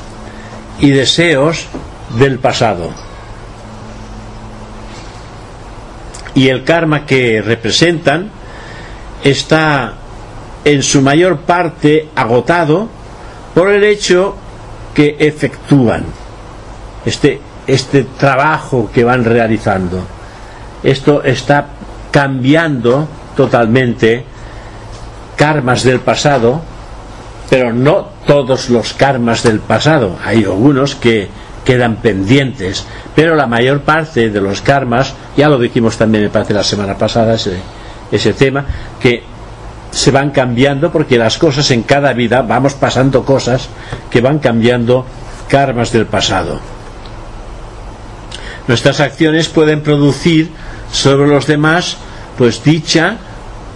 [0.80, 1.68] y deseos
[2.18, 2.90] del pasado.
[6.34, 8.32] Y el karma que representan
[9.24, 9.94] está
[10.66, 12.90] en su mayor parte agotado
[13.54, 14.36] por el hecho
[14.94, 16.04] que efectúan
[17.06, 20.02] este, este trabajo que van realizando.
[20.84, 21.68] Esto está
[22.12, 24.26] cambiando totalmente
[25.38, 26.76] karmas del pasado
[27.50, 30.18] pero no todos los karmas del pasado.
[30.24, 31.28] Hay algunos que
[31.64, 36.54] quedan pendientes, pero la mayor parte de los karmas, ya lo dijimos también me parece
[36.54, 37.58] la semana pasada ese,
[38.12, 38.66] ese tema,
[39.00, 39.24] que
[39.96, 43.70] se van cambiando porque las cosas en cada vida vamos pasando cosas
[44.10, 45.06] que van cambiando
[45.48, 46.60] karmas del pasado.
[48.68, 50.52] Nuestras acciones pueden producir
[50.92, 51.96] sobre los demás
[52.38, 53.16] pues dicha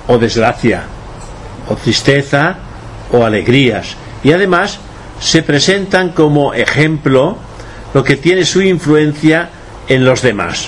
[0.08, 0.84] o desgracia,
[1.70, 2.58] o tristeza
[3.14, 4.78] o alegrías y además
[5.22, 7.38] se presentan como ejemplo
[7.94, 9.52] lo que tiene su influencia
[9.88, 10.68] en los demás.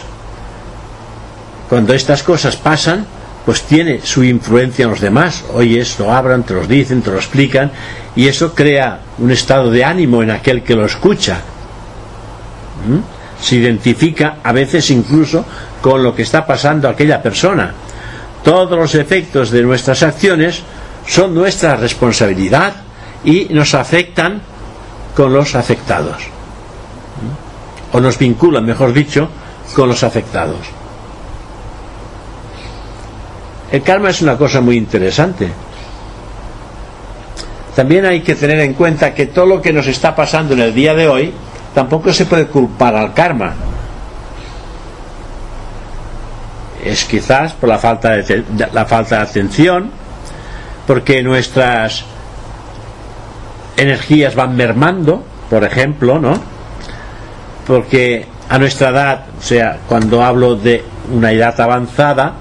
[1.67, 3.05] Cuando estas cosas pasan,
[3.45, 5.43] pues tiene su influencia en los demás.
[5.53, 7.71] Oyes, lo abran, te los dicen, te lo explican,
[8.15, 11.39] y eso crea un estado de ánimo en aquel que lo escucha.
[12.87, 13.43] ¿Mm?
[13.43, 15.45] Se identifica a veces incluso
[15.81, 17.73] con lo que está pasando aquella persona.
[18.43, 20.61] Todos los efectos de nuestras acciones
[21.07, 22.73] son nuestra responsabilidad
[23.23, 24.41] y nos afectan
[25.15, 26.17] con los afectados.
[27.93, 29.27] O nos vinculan, mejor dicho,
[29.75, 30.80] con los afectados.
[33.71, 35.49] El karma es una cosa muy interesante.
[37.75, 40.73] También hay que tener en cuenta que todo lo que nos está pasando en el
[40.73, 41.33] día de hoy
[41.73, 43.53] tampoco se puede culpar al karma.
[46.83, 49.89] Es quizás por la falta de, la falta de atención,
[50.85, 52.03] porque nuestras
[53.77, 56.33] energías van mermando, por ejemplo, ¿no?
[57.65, 62.33] Porque a nuestra edad, o sea, cuando hablo de una edad avanzada,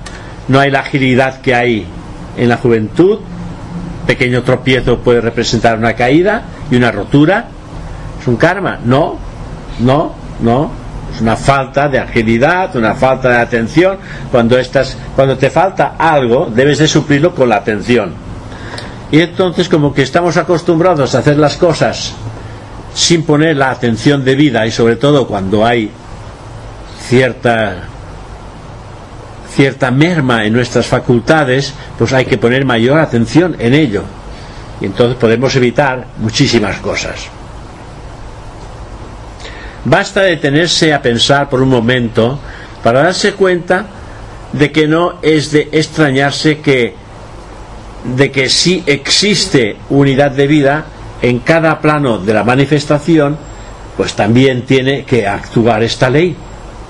[0.50, 1.86] no hay la agilidad que hay
[2.36, 3.20] en la juventud.
[4.06, 7.46] Pequeño tropiezo puede representar una caída y una rotura.
[8.20, 8.78] ¿Es un karma?
[8.84, 9.16] No,
[9.78, 10.70] no, no.
[11.14, 13.98] Es una falta de agilidad, una falta de atención.
[14.30, 18.30] Cuando, estás, cuando te falta algo, debes de suplirlo con la atención
[19.12, 22.12] y entonces como que estamos acostumbrados a hacer las cosas
[22.94, 25.90] sin poner la atención debida y sobre todo cuando hay
[27.08, 27.89] cierta
[29.54, 34.02] cierta merma en nuestras facultades, pues hay que poner mayor atención en ello.
[34.80, 37.26] Y entonces podemos evitar muchísimas cosas.
[39.84, 42.38] Basta detenerse a pensar por un momento
[42.82, 43.86] para darse cuenta
[44.52, 46.94] de que no es de extrañarse que
[48.04, 50.86] de que si existe unidad de vida
[51.20, 53.36] en cada plano de la manifestación,
[53.96, 56.34] pues también tiene que actuar esta ley,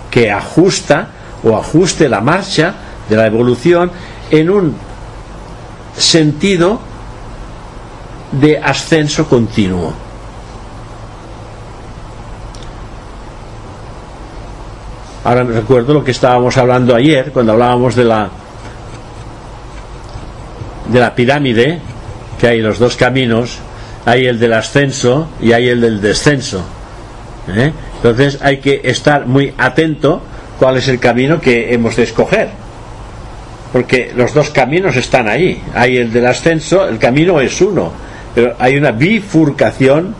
[0.08, 1.08] que ajusta
[1.44, 2.74] o ajuste la marcha
[3.08, 3.90] de la evolución
[4.30, 4.76] en un
[5.96, 6.78] sentido
[8.32, 9.92] de ascenso continuo.
[15.24, 18.30] Ahora me recuerdo lo que estábamos hablando ayer cuando hablábamos de la
[20.88, 21.78] de la pirámide,
[22.40, 23.58] que hay los dos caminos,
[24.06, 26.62] hay el del ascenso y hay el del descenso.
[27.48, 27.72] ¿eh?
[27.96, 30.22] Entonces hay que estar muy atento
[30.60, 32.50] cuál es el camino que hemos de escoger.
[33.72, 35.62] Porque los dos caminos están ahí.
[35.74, 37.90] Hay el del ascenso, el camino es uno,
[38.34, 40.14] pero hay una bifurcación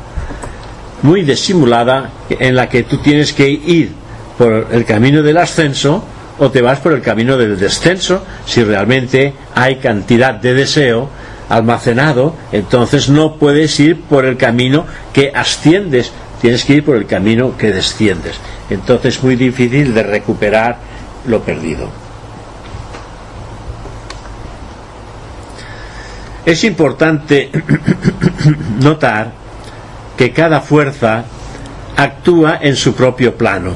[1.03, 3.91] muy disimulada en la que tú tienes que ir
[4.39, 6.03] por el camino del ascenso
[6.39, 11.11] o te vas por el camino del descenso si realmente hay cantidad de deseo
[11.51, 17.07] almacenado, entonces no puedes ir por el camino que asciendes, tienes que ir por el
[17.07, 18.37] camino que desciendes.
[18.69, 20.79] Entonces es muy difícil de recuperar
[21.27, 21.89] lo perdido.
[26.45, 27.51] Es importante
[28.81, 29.33] notar
[30.17, 31.25] que cada fuerza
[31.97, 33.73] actúa en su propio plano.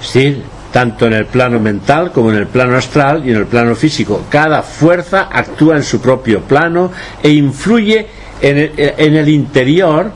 [0.00, 0.42] Decir,
[0.72, 4.24] tanto en el plano mental como en el plano astral y en el plano físico.
[4.28, 6.90] Cada fuerza actúa en su propio plano
[7.22, 8.06] e influye
[8.40, 10.10] en el, en el interior,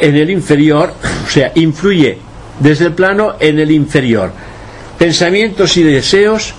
[0.00, 0.92] en el inferior,
[1.26, 2.18] o sea, influye
[2.60, 4.32] desde el plano en el inferior.
[4.98, 6.54] Pensamientos y deseos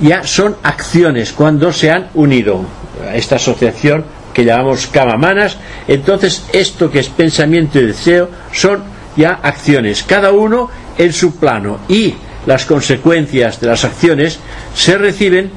[0.00, 2.64] ya son acciones cuando se han unido
[3.06, 5.56] a esta asociación que llamamos camamanas.
[5.86, 8.82] Entonces, esto que es pensamiento y deseo son
[9.16, 12.14] ya acciones, cada uno en su plano y
[12.46, 14.38] las consecuencias de las acciones
[14.74, 15.50] se reciben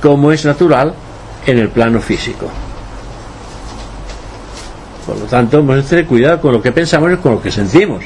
[0.00, 0.94] como es natural
[1.46, 2.48] en el plano físico.
[5.06, 7.50] Por lo tanto, hemos de tener cuidado con lo que pensamos y con lo que
[7.50, 8.04] sentimos,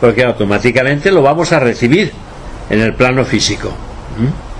[0.00, 2.12] porque automáticamente lo vamos a recibir
[2.68, 3.70] en el plano físico.
[4.18, 4.54] ¿Mm?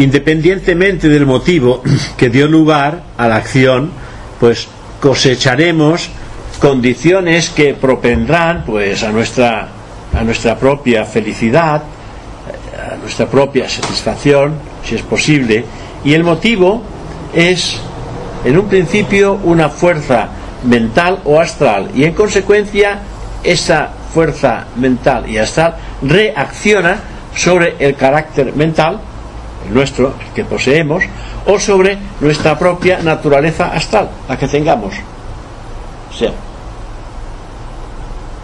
[0.00, 1.82] Independientemente del motivo
[2.16, 3.90] que dio lugar a la acción,
[4.38, 4.68] pues
[5.00, 6.10] cosecharemos
[6.60, 9.68] condiciones que propendrán pues a nuestra
[10.12, 11.82] a nuestra propia felicidad
[12.92, 15.64] a nuestra propia satisfacción si es posible
[16.04, 16.82] y el motivo
[17.34, 17.78] es
[18.44, 20.28] en un principio una fuerza
[20.64, 22.98] mental o astral y en consecuencia
[23.42, 26.98] esa fuerza mental y astral reacciona
[27.34, 29.00] sobre el carácter mental
[29.66, 31.04] el nuestro el que poseemos
[31.46, 34.94] o sobre nuestra propia naturaleza astral la que tengamos
[36.10, 36.32] o sea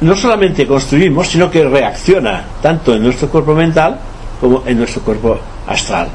[0.05, 3.99] no solamente construimos, sino que reacciona tanto en nuestro cuerpo mental
[4.41, 6.09] como en nuestro cuerpo astral.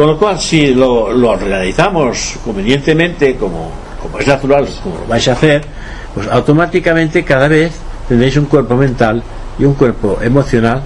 [0.00, 3.70] Con lo cual, si lo, realizamos convenientemente, como,
[4.00, 5.62] como es natural, como lo vais a hacer,
[6.14, 7.74] pues automáticamente cada vez
[8.08, 9.22] tendréis un cuerpo mental
[9.58, 10.80] y un cuerpo emocional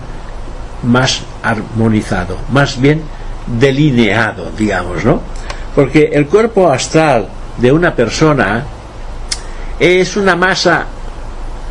[0.83, 3.03] más armonizado, más bien
[3.47, 5.21] delineado, digamos, ¿no?
[5.77, 8.65] Porque el cuerpo astral de una persona
[9.79, 10.87] es una masa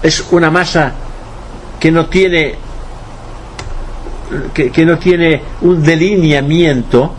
[0.02, 0.94] es una masa
[1.78, 2.56] que no tiene
[4.54, 7.16] que, no tiene un delineamiento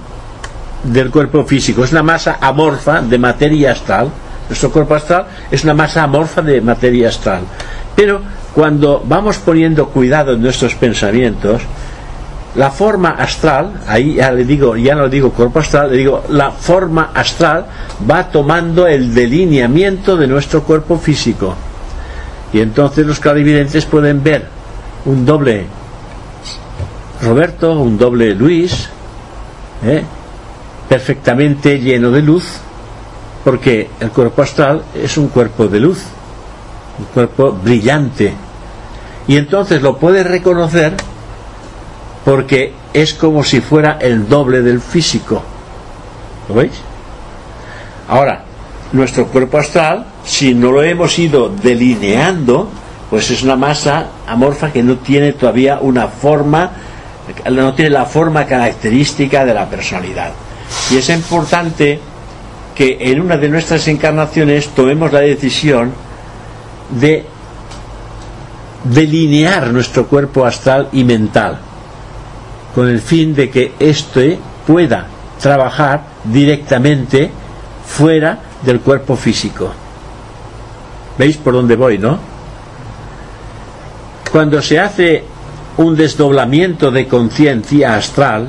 [0.85, 4.09] del cuerpo físico, es una masa amorfa de materia astral.
[4.49, 7.43] Nuestro cuerpo astral es una masa amorfa de materia astral.
[7.97, 8.20] Pero
[8.55, 11.62] cuando vamos poniendo cuidado en nuestros pensamientos,
[12.55, 16.53] la forma astral, ahí ya le digo, ya no digo cuerpo astral, le digo la
[16.53, 17.66] forma astral
[18.09, 21.55] va tomando el delineamiento de nuestro cuerpo físico.
[22.53, 24.47] Y entonces los clarividentes pueden ver
[25.07, 25.66] un doble
[27.20, 28.89] Roberto, un doble Luis,
[29.85, 30.05] ¿eh?
[30.89, 32.45] Perfectamente lleno de luz,
[33.45, 36.03] porque el cuerpo astral es un cuerpo de luz,
[36.99, 38.32] un cuerpo brillante.
[39.26, 40.95] Y entonces lo puede reconocer
[42.24, 45.43] porque es como si fuera el doble del físico.
[46.49, 46.72] ¿Lo veis?
[48.09, 48.45] Ahora,
[48.93, 52.70] nuestro cuerpo astral, si no lo hemos ido delineando,
[53.11, 56.70] pues es una masa amorfa que no tiene todavía una forma,
[57.51, 60.32] no tiene la forma característica de la personalidad.
[60.90, 61.98] Y es importante
[62.74, 65.92] que en una de nuestras encarnaciones tomemos la decisión
[66.90, 67.24] de
[68.84, 71.58] delinear nuestro cuerpo astral y mental,
[72.74, 75.06] con el fin de que éste pueda
[75.40, 77.30] trabajar directamente
[77.86, 79.72] fuera del cuerpo físico.
[81.16, 82.18] ¿Veis por dónde voy, no?
[84.30, 85.24] Cuando se hace
[85.76, 88.48] un desdoblamiento de conciencia astral,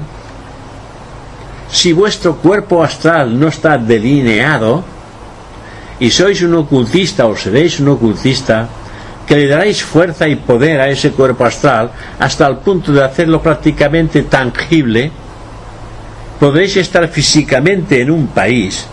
[1.72, 4.84] si vuestro cuerpo astral no está delineado,
[6.00, 8.68] y sois un ocultista o seréis un ocultista,
[9.26, 13.42] que le daréis fuerza y poder a ese cuerpo astral hasta el punto de hacerlo
[13.42, 15.12] prácticamente tangible,
[16.40, 18.86] podréis estar físicamente en un país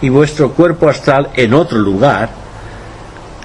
[0.00, 2.30] y vuestro cuerpo astral en otro lugar,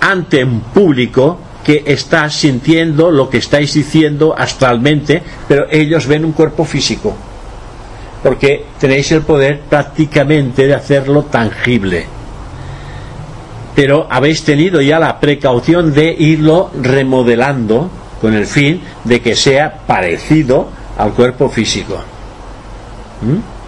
[0.02, 6.32] ante un público que está sintiendo lo que estáis diciendo astralmente, pero ellos ven un
[6.32, 7.16] cuerpo físico,
[8.24, 12.06] porque tenéis el poder prácticamente de hacerlo tangible.
[13.76, 17.90] Pero habéis tenido ya la precaución de irlo remodelando
[18.20, 20.68] con el fin de que sea parecido
[20.98, 21.98] al cuerpo físico.
[23.22, 23.60] ¿Mm?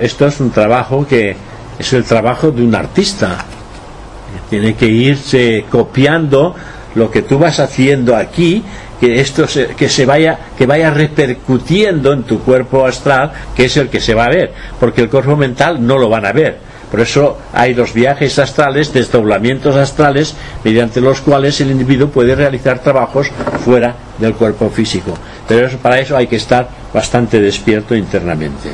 [0.00, 1.36] esto es un trabajo que
[1.78, 3.44] es el trabajo de un artista.
[4.50, 6.54] Tiene que irse copiando
[6.94, 8.62] lo que tú vas haciendo aquí,
[9.00, 13.76] que esto se, que se vaya que vaya repercutiendo en tu cuerpo astral, que es
[13.76, 16.68] el que se va a ver, porque el cuerpo mental no lo van a ver.
[16.90, 20.34] Por eso hay los viajes astrales, desdoblamientos astrales,
[20.64, 23.30] mediante los cuales el individuo puede realizar trabajos
[23.64, 25.12] fuera del cuerpo físico.
[25.46, 28.70] Pero para eso hay que estar bastante despierto internamente.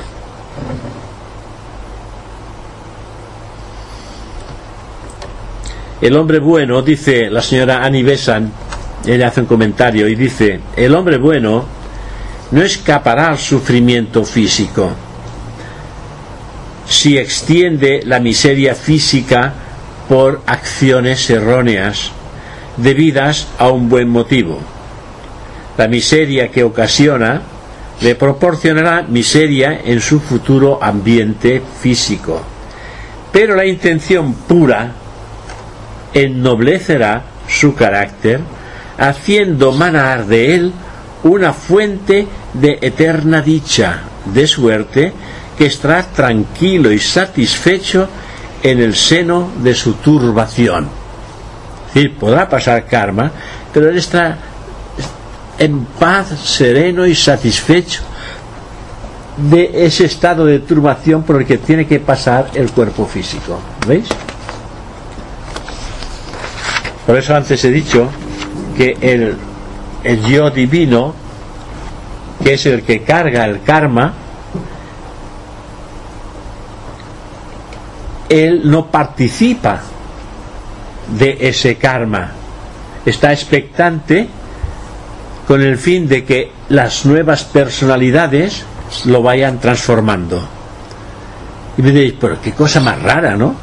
[6.01, 8.53] El hombre bueno, dice la señora Annie Bessan,
[9.07, 11.65] ella hace un comentario y dice, el hombre bueno
[12.51, 14.93] no escapará al sufrimiento físico
[16.87, 19.53] si extiende la miseria física
[20.09, 22.11] por acciones erróneas
[22.77, 24.61] debidas a un buen motivo.
[25.79, 27.43] La miseria que ocasiona
[28.01, 32.43] le proporcionará miseria en su futuro ambiente físico.
[33.33, 34.93] Pero la intención pura
[36.13, 38.41] ennoblecerá su carácter,
[38.99, 40.73] haciendo manar de él
[41.25, 45.13] una fuente de eterna dicha, de suerte
[45.57, 48.09] que estará tranquilo y satisfecho
[48.63, 50.89] en el seno de su turbación.
[51.89, 53.31] Es decir, podrá pasar karma,
[53.73, 54.39] pero él está
[55.59, 58.03] en paz, sereno y satisfecho
[59.37, 63.59] de ese estado de turbación por el que tiene que pasar el cuerpo físico.
[63.87, 64.07] ¿Veis?
[67.07, 68.09] Por eso antes he dicho
[68.75, 69.37] que el,
[70.03, 71.15] el yo divino,
[72.43, 74.13] que es el que carga el karma,
[78.29, 79.81] él no participa
[81.19, 82.33] de ese karma.
[83.05, 84.29] Está expectante
[85.47, 88.65] con el fin de que las nuevas personalidades
[89.05, 90.43] lo vayan transformando.
[91.77, 93.55] Y me diréis, pero qué cosa más rara, ¿no?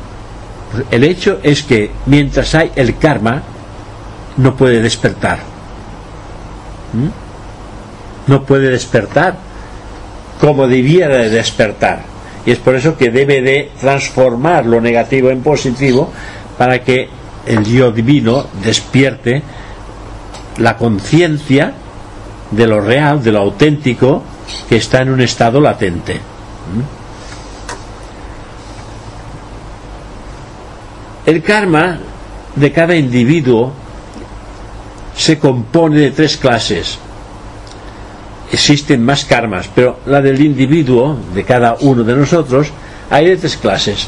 [0.89, 3.41] El hecho es que mientras hay el karma,
[4.37, 5.39] no puede despertar.
[6.93, 8.29] ¿Mm?
[8.29, 9.37] No puede despertar
[10.39, 12.01] como debiera de despertar.
[12.45, 16.11] Y es por eso que debe de transformar lo negativo en positivo
[16.57, 17.07] para que
[17.45, 19.43] el yo divino despierte
[20.57, 21.73] la conciencia
[22.49, 24.23] de lo real, de lo auténtico,
[24.67, 26.15] que está en un estado latente.
[26.15, 27.01] ¿Mm?
[31.25, 31.99] El karma
[32.55, 33.71] de cada individuo
[35.15, 36.97] se compone de tres clases.
[38.51, 42.67] Existen más karmas, pero la del individuo, de cada uno de nosotros,
[43.09, 44.07] hay de tres clases.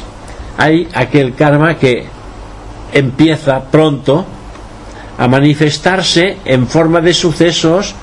[0.58, 2.04] Hay aquel karma que
[2.92, 4.24] empieza pronto
[5.18, 7.94] a manifestarse en forma de sucesos,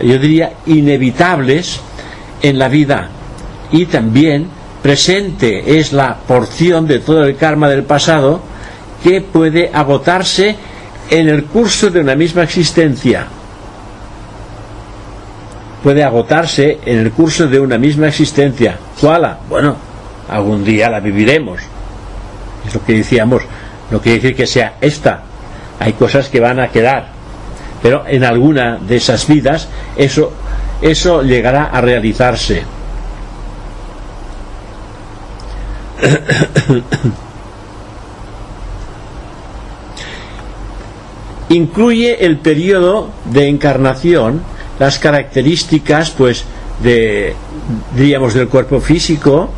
[0.00, 1.80] yo diría, inevitables
[2.42, 3.08] en la vida
[3.72, 4.46] y también
[4.82, 8.40] presente es la porción de todo el karma del pasado
[9.02, 10.56] que puede agotarse
[11.10, 13.26] en el curso de una misma existencia.
[15.82, 18.78] Puede agotarse en el curso de una misma existencia.
[19.00, 19.36] ¿Cuál?
[19.48, 19.76] Bueno,
[20.28, 21.60] algún día la viviremos.
[22.66, 23.42] Es lo que decíamos.
[23.90, 25.22] No quiere decir que sea esta.
[25.78, 27.08] Hay cosas que van a quedar.
[27.82, 30.32] Pero en alguna de esas vidas eso,
[30.80, 32.62] eso llegará a realizarse.
[41.48, 44.42] Incluye el periodo de encarnación,
[44.78, 46.44] las características, pues,
[46.82, 47.34] de,
[47.96, 49.50] diríamos, del cuerpo físico,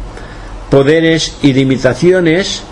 [0.71, 2.63] poderes y limitaciones,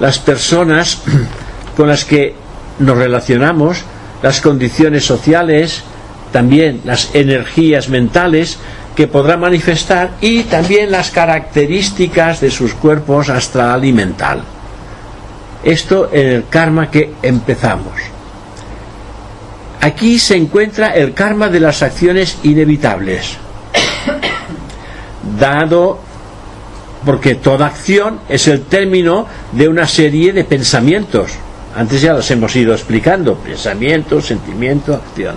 [0.00, 1.02] las personas
[1.76, 2.34] con las que
[2.78, 3.84] nos relacionamos,
[4.22, 5.82] las condiciones sociales,
[6.32, 8.58] también las energías mentales,
[8.98, 14.42] que podrá manifestar y también las características de sus cuerpos astral y mental.
[15.62, 17.92] Esto en el karma que empezamos.
[19.80, 23.36] Aquí se encuentra el karma de las acciones inevitables,
[25.38, 26.00] dado
[27.04, 31.30] porque toda acción es el término de una serie de pensamientos.
[31.76, 35.36] Antes ya los hemos ido explicando, pensamiento, sentimiento, acción.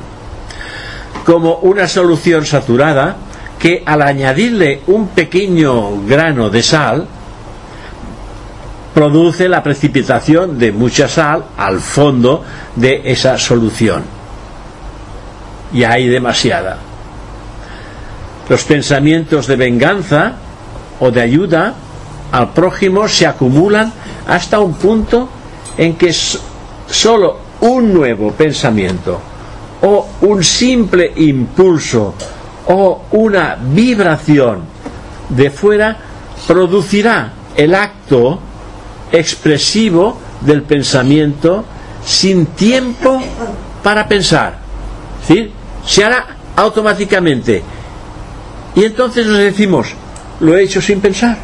[1.24, 3.16] Como una solución saturada
[3.60, 7.08] que al añadirle un pequeño grano de sal,
[8.96, 12.44] produce la precipitación de mucha sal al fondo
[12.76, 14.21] de esa solución.
[15.74, 16.78] Y hay demasiada.
[18.50, 20.34] Los pensamientos de venganza
[21.00, 21.74] o de ayuda
[22.32, 23.92] al prójimo se acumulan
[24.28, 25.30] hasta un punto
[25.78, 29.20] en que solo un nuevo pensamiento
[29.82, 32.14] o un simple impulso
[32.68, 34.62] o una vibración
[35.30, 35.98] de fuera
[36.48, 38.40] producirá el acto
[39.12, 41.64] expresivo del pensamiento
[42.06, 43.22] sin tiempo
[43.84, 44.60] para pensar.
[45.86, 47.64] Se hará automáticamente.
[48.76, 49.88] Y entonces nos decimos,
[50.40, 51.38] lo he hecho sin pensar.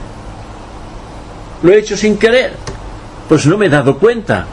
[1.64, 2.54] Lo he hecho sin querer.
[3.28, 4.46] Pues no me he dado cuenta.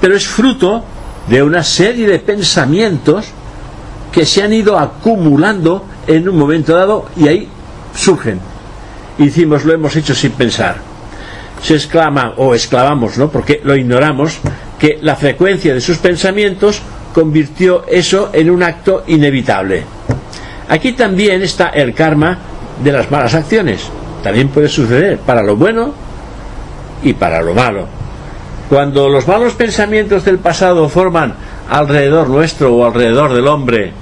[0.00, 0.84] Pero es fruto
[1.28, 3.26] de una serie de pensamientos
[4.12, 7.48] que se han ido acumulando en un momento dado y ahí
[7.94, 8.40] surgen.
[9.18, 10.76] Y decimos, lo hemos hecho sin pensar
[11.62, 13.28] se exclama o exclamamos, ¿no?
[13.28, 14.38] Porque lo ignoramos,
[14.78, 16.80] que la frecuencia de sus pensamientos
[17.16, 19.82] convirtió eso en un acto inevitable.
[20.68, 22.36] Aquí también está el karma
[22.84, 23.88] de las malas acciones.
[24.22, 25.94] También puede suceder para lo bueno
[27.02, 27.86] y para lo malo.
[28.68, 31.32] Cuando los malos pensamientos del pasado forman
[31.70, 33.92] alrededor nuestro o alrededor del hombre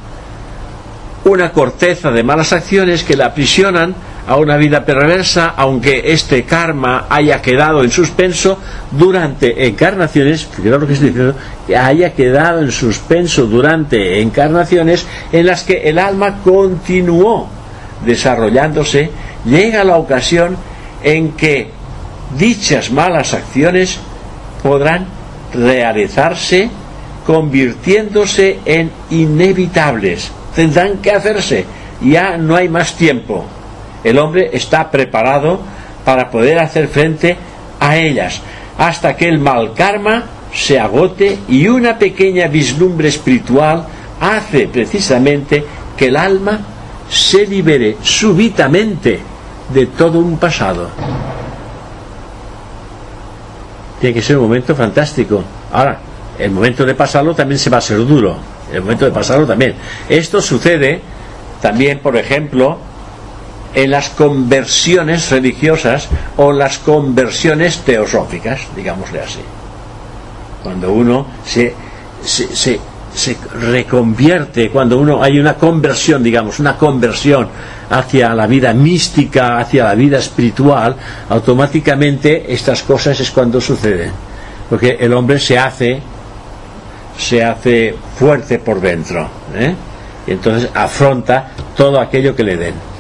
[1.27, 3.95] una corteza de malas acciones que la aprisionan
[4.27, 8.59] a una vida perversa, aunque este karma haya quedado en suspenso
[8.91, 11.35] durante encarnaciones, lo que estoy diciendo,
[11.67, 17.49] que haya quedado en suspenso durante encarnaciones en las que el alma continuó
[18.05, 19.11] desarrollándose,
[19.45, 20.57] llega la ocasión
[21.03, 21.71] en que
[22.39, 23.99] dichas malas acciones
[24.63, 25.07] podrán
[25.53, 26.71] realizarse
[27.27, 30.31] convirtiéndose en inevitables.
[30.55, 31.67] Tendrán que hacerse,
[32.01, 33.45] ya no hay más tiempo
[34.05, 35.61] el hombre está preparado
[36.05, 37.37] para poder hacer frente
[37.81, 38.41] a ellas,
[38.79, 43.87] hasta que el mal karma se agote y una pequeña vislumbre espiritual
[44.21, 45.65] hace precisamente
[45.97, 46.61] que el alma
[47.09, 49.21] se libere súbitamente
[49.73, 50.89] de todo un pasado.
[54.01, 55.43] Tiene que ser un momento fantástico.
[55.73, 55.99] Ahora,
[56.39, 58.37] el momento de pasarlo también se va a ser duro.
[58.73, 59.75] El momento de pasarlo también.
[60.09, 61.01] Esto sucede
[61.61, 62.79] también, por ejemplo,
[63.75, 69.41] en las conversiones religiosas o las conversiones teosóficas, digámosle así.
[70.63, 71.75] Cuando uno se,
[72.23, 72.79] se,
[73.15, 77.49] se, reconvierte, cuando uno hay una conversión, digamos, una conversión
[77.91, 80.97] hacia la vida mística, hacia la vida espiritual,
[81.29, 84.13] automáticamente estas cosas es cuando suceden.
[84.71, 86.01] Porque el hombre se hace,
[87.19, 89.29] se hace fuerte por dentro.
[89.55, 89.75] ¿eh?
[90.27, 92.94] Y entonces afronta todo aquello que le den.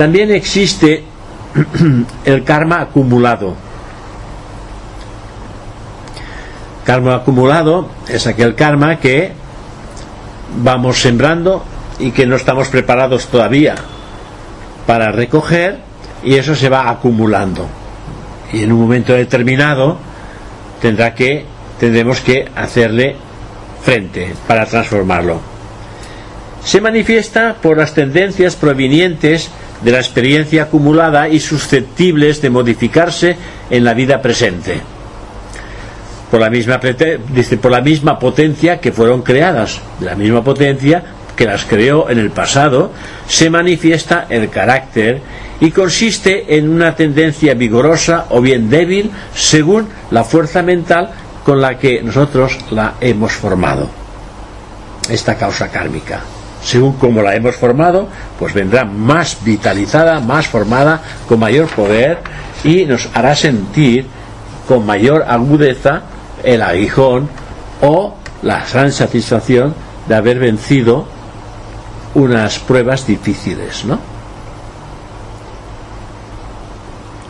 [0.00, 1.04] También existe
[2.24, 3.54] el karma acumulado.
[6.86, 9.32] Karma acumulado es aquel karma que
[10.64, 11.62] vamos sembrando
[11.98, 13.74] y que no estamos preparados todavía
[14.86, 15.80] para recoger
[16.24, 17.66] y eso se va acumulando.
[18.54, 19.98] Y en un momento determinado
[20.80, 21.44] tendrá que
[21.78, 23.16] tendremos que hacerle
[23.84, 25.42] frente para transformarlo.
[26.64, 29.50] Se manifiesta por las tendencias provenientes
[29.82, 33.36] de la experiencia acumulada y susceptibles de modificarse
[33.70, 34.80] en la vida presente.
[36.30, 36.80] Por la misma,
[37.32, 41.02] dice, por la misma potencia que fueron creadas, la misma potencia
[41.34, 42.92] que las creó en el pasado,
[43.26, 45.22] se manifiesta el carácter
[45.60, 51.10] y consiste en una tendencia vigorosa o bien débil según la fuerza mental
[51.44, 53.88] con la que nosotros la hemos formado.
[55.08, 56.20] Esta causa kármica
[56.62, 58.08] según como la hemos formado,
[58.38, 62.18] pues vendrá más vitalizada, más formada, con mayor poder
[62.64, 64.06] y nos hará sentir
[64.68, 66.02] con mayor agudeza
[66.42, 67.28] el aguijón
[67.82, 69.74] o la gran satisfacción
[70.08, 71.06] de haber vencido
[72.14, 73.98] unas pruebas difíciles, ¿no?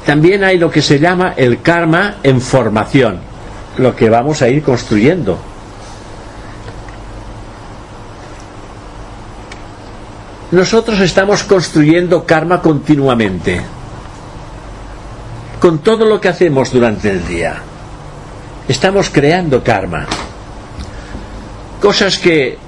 [0.07, 3.21] También hay lo que se llama el karma en formación,
[3.79, 5.39] lo que vamos a ir construyendo
[10.53, 13.61] nosotros estamos construyendo karma continuamente,
[15.61, 17.55] con todo lo que hacemos durante el día.
[18.67, 20.07] Estamos creando karma.
[21.81, 22.59] Cosas que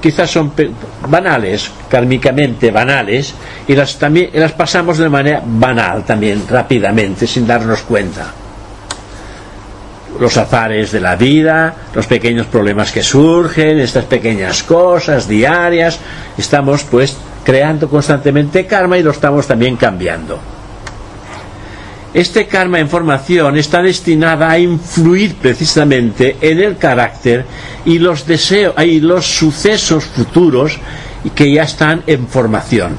[0.00, 0.52] quizás son
[1.08, 3.34] banales, kármicamente banales,
[3.66, 8.43] y las, también, las pasamos de manera banal también, rápidamente, sin darnos cuenta.
[10.20, 15.98] Los azares de la vida, los pequeños problemas que surgen, estas pequeñas cosas diarias,
[16.38, 20.38] estamos pues creando constantemente karma y lo estamos también cambiando.
[22.14, 27.44] Este karma en formación está destinada a influir precisamente en el carácter
[27.84, 30.78] y los deseos y los sucesos futuros
[31.34, 32.96] que ya están en formación.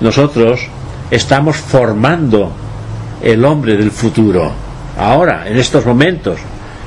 [0.00, 0.60] Nosotros
[1.10, 2.52] estamos formando
[3.22, 4.63] el hombre del futuro.
[4.98, 6.38] Ahora, en estos momentos,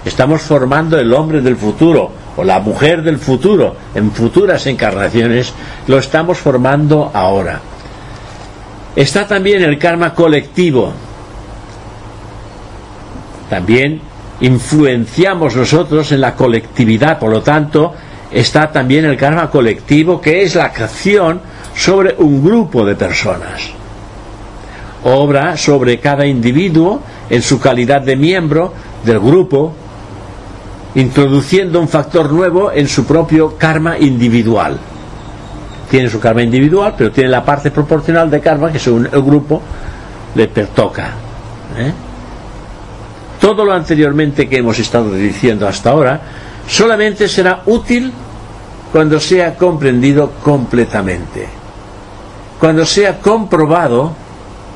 [0.06, 5.54] estamos formando el hombre del futuro o la mujer del futuro en futuras encarnaciones,
[5.88, 7.60] lo estamos formando ahora.
[8.96, 10.94] Está también el karma colectivo.
[13.50, 14.02] También
[14.40, 17.94] influenciamos nosotros en la colectividad, por lo tanto,
[18.32, 21.42] está también el karma colectivo, que es la acción
[21.76, 23.70] sobre un grupo de personas.
[25.04, 28.74] Obra sobre cada individuo en su calidad de miembro
[29.04, 29.74] del grupo,
[30.96, 34.80] introduciendo un factor nuevo en su propio karma individual
[35.90, 39.62] tiene su karma individual, pero tiene la parte proporcional de karma que según el grupo
[40.36, 41.12] le pertoca.
[41.78, 41.94] ¿eh?
[43.40, 46.22] Todo lo anteriormente que hemos estado diciendo hasta ahora
[46.68, 48.12] solamente será útil
[48.92, 51.48] cuando sea comprendido completamente,
[52.60, 54.14] cuando sea comprobado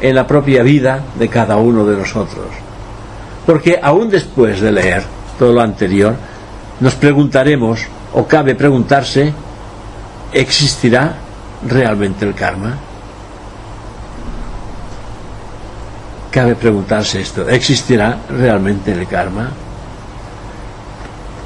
[0.01, 2.47] en la propia vida de cada uno de nosotros.
[3.45, 5.03] Porque aún después de leer
[5.37, 6.15] todo lo anterior,
[6.79, 9.33] nos preguntaremos, o cabe preguntarse,
[10.33, 11.15] ¿existirá
[11.67, 12.77] realmente el karma?
[16.31, 19.51] Cabe preguntarse esto, ¿existirá realmente el karma?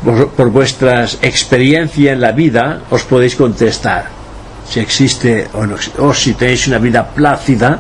[0.04, 4.06] Por, vuestras experiencias en la vida os podéis contestar
[4.70, 7.80] si existe o no, o si tenéis una vida plácida,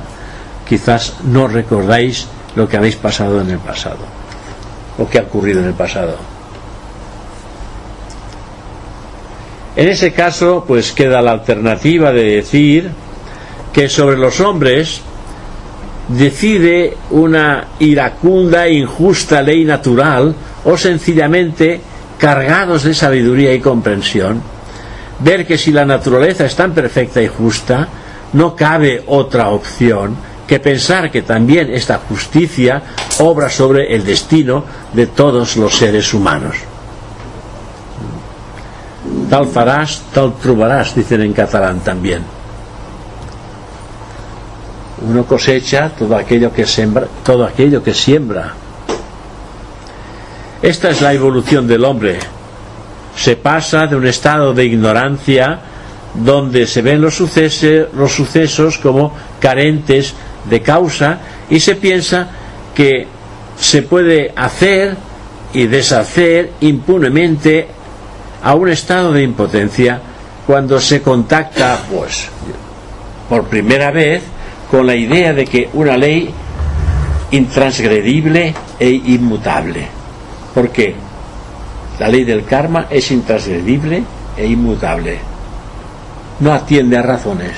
[0.68, 3.99] quizás no recordáis lo que habéis pasado en el pasado,
[4.97, 6.18] lo que ha ocurrido en el pasado.
[9.76, 12.91] En ese caso, pues queda la alternativa de decir
[13.74, 15.01] que sobre los hombres
[16.07, 21.82] decide una iracunda e injusta ley natural o sencillamente
[22.18, 24.41] cargados de sabiduría y comprensión,
[25.20, 27.88] ver que si la naturaleza es tan perfecta y justa,
[28.32, 30.16] no cabe otra opción
[30.48, 32.82] que pensar que también esta justicia
[33.20, 36.56] obra sobre el destino de todos los seres humanos
[39.30, 42.24] tal farás, tal trobarás, dicen en catalán también.
[45.02, 48.54] Uno cosecha todo aquello que siembra, todo aquello que siembra.
[50.62, 52.20] Esta es la evolución del hombre.
[53.16, 55.60] Se pasa de un estado de ignorancia
[56.14, 60.14] donde se ven los los sucesos como carentes
[60.50, 61.20] de causa
[61.50, 62.28] y se piensa
[62.74, 63.08] que
[63.58, 64.96] se puede hacer
[65.54, 67.68] y deshacer impunemente
[68.43, 70.00] a un estado de impotencia
[70.46, 72.28] cuando se contacta, pues,
[73.30, 74.22] por primera vez
[74.70, 76.30] con la idea de que una ley
[77.32, 79.88] intransgredible e inmutable.
[80.54, 80.96] porque
[82.00, 84.04] La ley del karma es intransgredible
[84.36, 85.18] e inmutable.
[86.41, 87.54] No atiende a razones.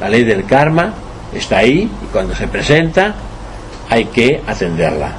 [0.00, 0.92] La ley del karma
[1.34, 3.14] está ahí y cuando se presenta
[3.88, 5.12] hay que atenderla.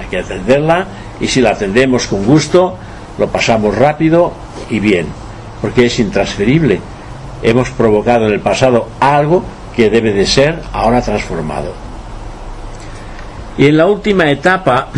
[0.00, 0.86] Hay que atenderla
[1.20, 2.76] y si la atendemos con gusto,
[3.18, 4.32] lo pasamos rápido
[4.70, 5.06] y bien,
[5.60, 6.80] porque es intransferible.
[7.42, 9.44] Hemos provocado en el pasado algo
[9.74, 11.72] que debe de ser ahora transformado.
[13.58, 14.88] Y en la última etapa,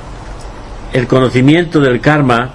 [0.92, 2.50] el conocimiento del karma,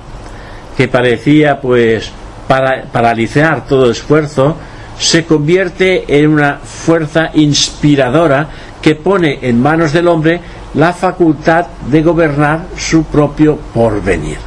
[0.75, 2.11] que parecía pues
[2.47, 4.55] para, paralizar todo esfuerzo,
[4.97, 8.49] se convierte en una fuerza inspiradora
[8.81, 10.41] que pone en manos del hombre
[10.73, 14.37] la facultad de gobernar su propio porvenir.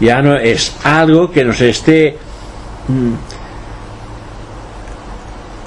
[0.00, 2.18] Ya no es algo que nos esté
[2.88, 3.12] mm,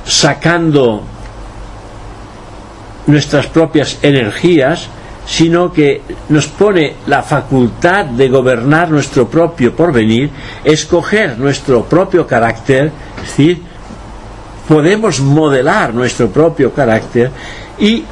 [0.06, 1.04] sacando
[3.08, 4.90] nuestras propias energías,
[5.28, 10.30] sino que nos pone la facultad de gobernar nuestro propio porvenir,
[10.64, 13.62] escoger nuestro propio carácter, es decir,
[14.70, 17.30] podemos modelar nuestro propio carácter
[17.78, 18.06] y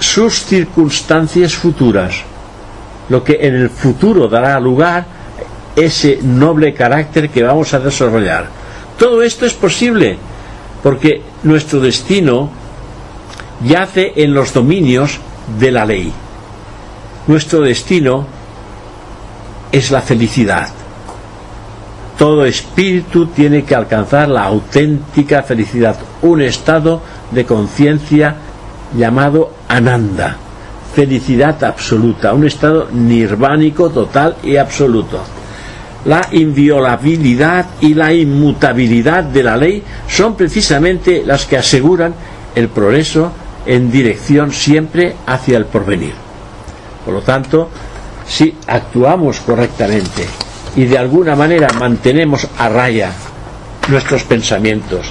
[0.00, 2.16] sus circunstancias futuras,
[3.08, 5.06] lo que en el futuro dará lugar
[5.76, 8.48] ese noble carácter que vamos a desarrollar.
[8.98, 10.18] Todo esto es posible
[10.82, 12.50] porque nuestro destino
[13.64, 15.20] yace en los dominios
[15.60, 16.12] de la ley.
[17.26, 18.26] Nuestro destino
[19.70, 20.68] es la felicidad.
[22.18, 27.00] Todo espíritu tiene que alcanzar la auténtica felicidad, un estado
[27.30, 28.36] de conciencia
[28.96, 30.36] llamado ananda,
[30.94, 35.20] felicidad absoluta, un estado nirvánico total y absoluto.
[36.06, 42.14] La inviolabilidad y la inmutabilidad de la ley son precisamente las que aseguran
[42.54, 43.32] el progreso
[43.66, 46.29] en dirección siempre hacia el porvenir.
[47.04, 47.68] Por lo tanto,
[48.26, 50.26] si actuamos correctamente
[50.76, 53.12] y de alguna manera mantenemos a raya
[53.88, 55.06] nuestros pensamientos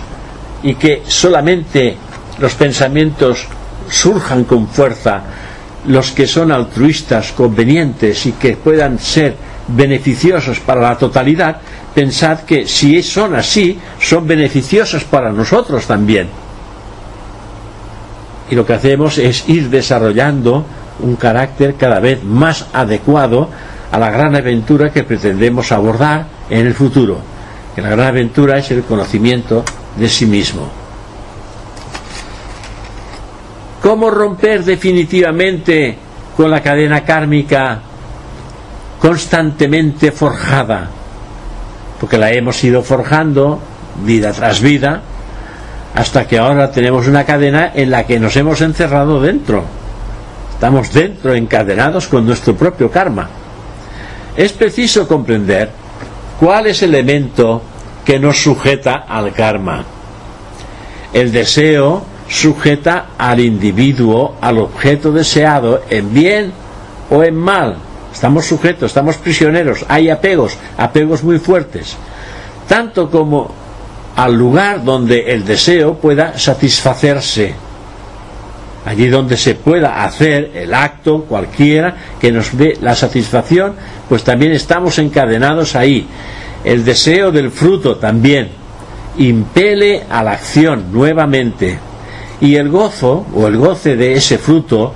[0.63, 1.97] y que solamente
[2.39, 3.45] los pensamientos
[3.89, 5.21] surjan con fuerza
[5.87, 9.35] los que son altruistas, convenientes y que puedan ser
[9.67, 11.57] beneficiosos para la totalidad,
[11.93, 16.27] pensad que si son así, son beneficiosos para nosotros también.
[18.49, 20.65] Y lo que hacemos es ir desarrollando
[21.01, 23.49] un carácter cada vez más adecuado
[23.91, 27.17] a la gran aventura que pretendemos abordar en el futuro.
[27.75, 29.63] Que la gran aventura es el conocimiento
[29.97, 30.67] de sí mismo.
[33.81, 35.97] ¿Cómo romper definitivamente
[36.35, 37.79] con la cadena kármica
[38.99, 40.89] constantemente forjada?
[41.99, 43.59] Porque la hemos ido forjando
[44.03, 45.01] vida tras vida
[45.95, 49.78] hasta que ahora tenemos una cadena en la que nos hemos encerrado dentro.
[50.59, 53.29] Estamos dentro, encadenados con nuestro propio karma.
[54.35, 55.69] Es preciso comprender
[56.37, 57.61] cuál es el elemento
[58.03, 59.85] que nos sujeta al karma.
[61.13, 66.51] El deseo sujeta al individuo, al objeto deseado, en bien
[67.09, 67.77] o en mal.
[68.11, 71.95] Estamos sujetos, estamos prisioneros, hay apegos, apegos muy fuertes.
[72.67, 73.49] Tanto como
[74.17, 77.68] al lugar donde el deseo pueda satisfacerse.
[78.85, 83.73] Allí donde se pueda hacer el acto cualquiera que nos dé la satisfacción,
[84.07, 86.07] pues también estamos encadenados ahí.
[86.63, 88.49] El deseo del fruto también
[89.17, 91.77] impele a la acción nuevamente.
[92.41, 94.93] Y el gozo o el goce de ese fruto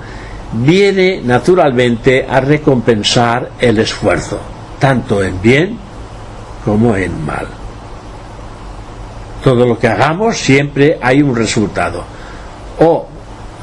[0.52, 4.40] viene naturalmente a recompensar el esfuerzo,
[4.78, 5.76] tanto en bien
[6.64, 7.46] como en mal
[9.44, 12.02] todo lo que hagamos siempre hay un resultado.
[12.80, 13.06] O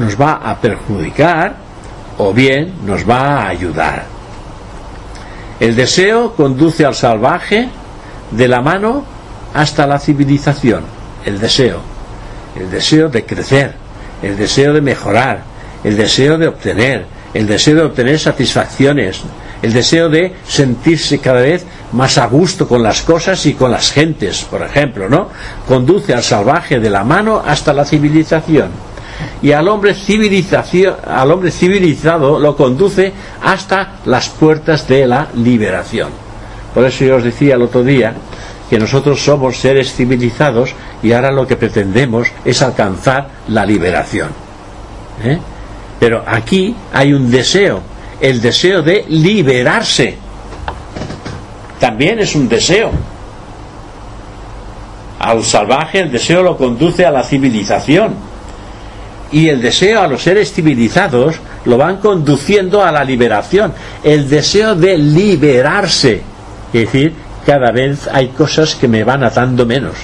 [0.01, 1.55] nos va a perjudicar
[2.17, 4.05] o bien nos va a ayudar.
[5.59, 7.69] El deseo conduce al salvaje
[8.31, 9.05] de la mano
[9.53, 10.83] hasta la civilización.
[11.23, 11.79] El deseo.
[12.55, 13.75] El deseo de crecer,
[14.23, 15.43] el deseo de mejorar,
[15.83, 19.21] el deseo de obtener, el deseo de obtener satisfacciones,
[19.61, 23.91] el deseo de sentirse cada vez más a gusto con las cosas y con las
[23.91, 25.29] gentes, por ejemplo, ¿no?
[25.67, 28.90] Conduce al salvaje de la mano hasta la civilización.
[29.41, 33.11] Y al hombre, civilización, al hombre civilizado lo conduce
[33.43, 36.09] hasta las puertas de la liberación.
[36.73, 38.13] Por eso yo os decía el otro día
[38.69, 44.29] que nosotros somos seres civilizados y ahora lo que pretendemos es alcanzar la liberación.
[45.23, 45.37] ¿eh?
[45.99, 47.81] Pero aquí hay un deseo,
[48.21, 50.17] el deseo de liberarse
[51.81, 52.91] también es un deseo.
[55.17, 58.13] Al salvaje el deseo lo conduce a la civilización.
[59.31, 63.73] Y el deseo a los seres civilizados lo van conduciendo a la liberación.
[64.03, 66.21] El deseo de liberarse.
[66.73, 67.13] Es decir,
[67.45, 69.95] cada vez hay cosas que me van atando menos.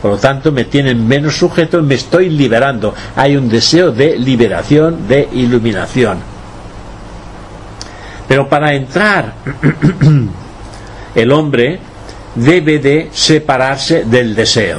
[0.00, 2.94] Por lo tanto, me tienen menos sujeto, me estoy liberando.
[3.14, 6.18] Hay un deseo de liberación, de iluminación.
[8.26, 9.34] Pero para entrar
[11.14, 11.78] el hombre
[12.34, 14.78] debe de separarse del deseo.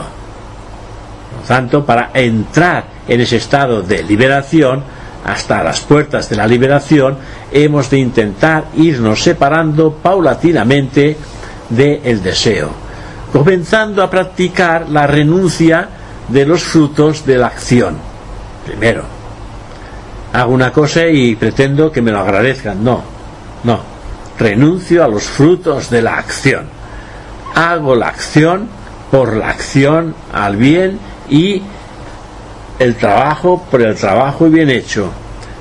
[1.32, 4.84] Por lo tanto, para entrar en ese estado de liberación,
[5.26, 7.18] hasta las puertas de la liberación,
[7.52, 11.18] hemos de intentar irnos separando paulatinamente
[11.70, 12.70] del deseo,
[13.32, 15.88] comenzando a practicar la renuncia
[16.28, 17.98] de los frutos de la acción.
[18.66, 19.04] Primero,
[20.34, 22.84] hago una cosa y pretendo que me lo agradezcan.
[22.84, 23.02] No,
[23.64, 23.94] no
[24.38, 26.66] renuncio a los frutos de la acción.
[27.56, 28.68] Hago la acción
[29.12, 31.00] por la acción al bien
[31.30, 31.62] y
[32.84, 35.10] el trabajo por el trabajo bien hecho,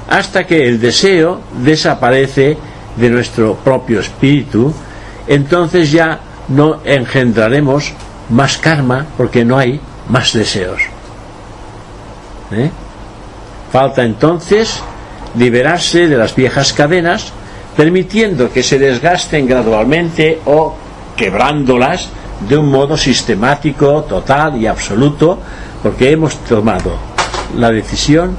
[0.09, 2.57] hasta que el deseo desaparece
[2.97, 4.73] de nuestro propio espíritu,
[5.27, 6.19] entonces ya
[6.49, 7.93] no engendraremos
[8.31, 10.83] más karma porque no hay más deseos.
[12.51, 12.71] ¿Eh?
[13.71, 14.83] Falta entonces
[15.37, 17.33] liberarse de las viejas cadenas
[17.77, 20.75] permitiendo que se desgasten gradualmente o
[21.17, 22.11] quebrándolas
[22.49, 25.39] de un modo sistemático, total y absoluto,
[25.83, 26.97] porque hemos tomado
[27.57, 28.37] la decisión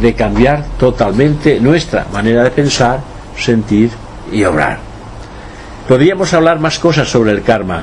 [0.00, 3.00] de cambiar totalmente nuestra manera de pensar,
[3.36, 3.90] sentir
[4.32, 4.78] y obrar.
[5.86, 7.82] Podríamos hablar más cosas sobre el karma,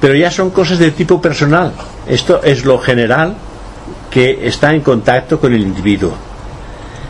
[0.00, 1.72] pero ya son cosas de tipo personal.
[2.06, 3.36] Esto es lo general
[4.10, 6.12] que está en contacto con el individuo.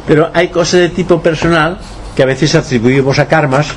[0.07, 1.79] Pero hay cosas de tipo personal
[2.17, 3.69] que a veces atribuimos a karmas,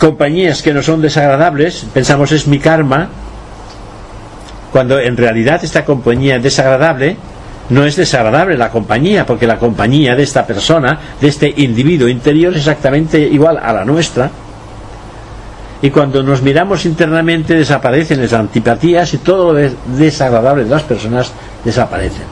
[0.00, 3.10] compañías que no son desagradables, pensamos es mi karma,
[4.72, 7.16] cuando en realidad esta compañía es desagradable,
[7.68, 12.52] no es desagradable la compañía, porque la compañía de esta persona, de este individuo interior,
[12.52, 14.30] es exactamente igual a la nuestra.
[15.82, 21.30] Y cuando nos miramos internamente desaparecen las antipatías y todo lo desagradable de las personas
[21.62, 22.24] desaparecen.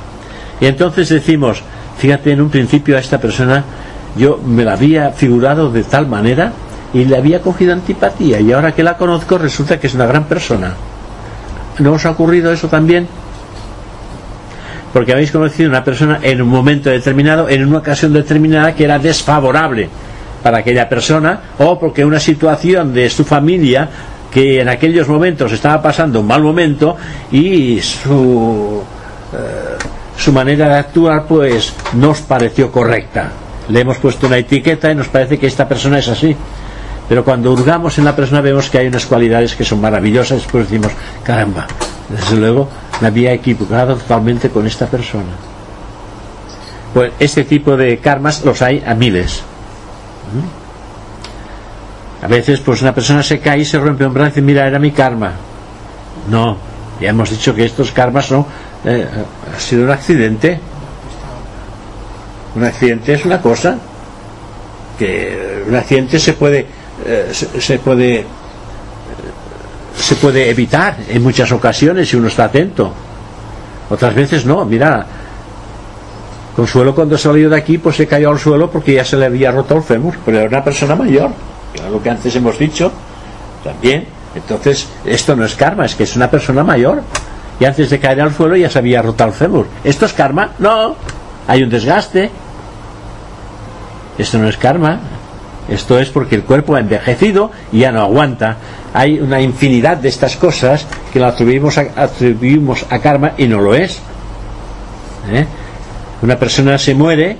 [0.61, 1.62] Y entonces decimos,
[1.99, 3.62] fíjate, en un principio a esta persona
[4.16, 6.53] yo me la había figurado de tal manera
[6.95, 10.24] y le había cogido antipatía y ahora que la conozco resulta que es una gran
[10.24, 10.74] persona.
[11.78, 13.07] ¿No os ha ocurrido eso también?
[14.93, 18.99] Porque habéis conocido una persona en un momento determinado, en una ocasión determinada que era
[18.99, 19.89] desfavorable
[20.43, 23.89] para aquella persona o porque una situación de su familia
[24.30, 26.97] que en aquellos momentos estaba pasando un mal momento
[27.30, 28.82] y su,
[29.32, 29.76] eh,
[30.16, 33.30] su manera de actuar pues nos pareció correcta.
[33.68, 36.34] Le hemos puesto una etiqueta y nos parece que esta persona es así.
[37.09, 40.41] Pero cuando hurgamos en la persona vemos que hay unas cualidades que son maravillosas y
[40.43, 40.93] después decimos,
[41.23, 41.67] caramba,
[42.09, 42.69] desde luego
[43.01, 45.33] me había equivocado totalmente con esta persona.
[46.93, 49.43] Pues este tipo de karmas los hay a miles.
[50.33, 52.25] ¿Mm?
[52.25, 54.79] A veces pues una persona se cae y se rompe un brazo y mira, era
[54.79, 55.33] mi karma.
[56.31, 56.59] No,
[57.01, 58.45] ya hemos dicho que estos karmas son,
[58.85, 59.07] eh,
[59.57, 60.61] ha sido un accidente.
[62.55, 63.79] Un accidente es una cosa
[64.99, 66.67] que un accidente se puede
[67.07, 68.24] eh, se, puede
[69.96, 72.92] se puede evitar en muchas ocasiones si uno está atento.
[73.90, 75.07] Otras veces no mira
[76.55, 79.53] Consuelo cuando salió de aquí pues se cayó al suelo porque ya se le había
[79.53, 81.30] roto el fémur pero era una persona mayor.
[81.90, 82.90] Lo que antes hemos dicho
[83.62, 84.07] también.
[84.34, 87.03] Entonces esto no es karma es que es una persona mayor.
[87.61, 89.66] Y antes de caer al suelo ya se había roto el fémur.
[89.84, 90.96] Esto es karma no.
[91.46, 92.30] Hay un desgaste.
[94.18, 94.99] Esto no es karma
[95.69, 98.57] esto es porque el cuerpo ha envejecido y ya no aguanta.
[98.95, 103.61] Hay una infinidad de estas cosas que la atribuimos a, atribuimos a karma y no
[103.61, 103.99] lo es.
[105.31, 105.47] ¿Eh?
[106.23, 107.37] Una persona se muere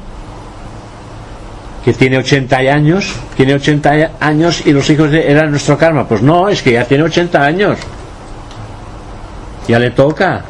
[1.85, 6.07] que tiene 80 años, tiene 80 años y los hijos de, eran nuestro karma.
[6.07, 7.79] Pues no, es que ya tiene 80 años.
[9.67, 10.43] Ya le toca.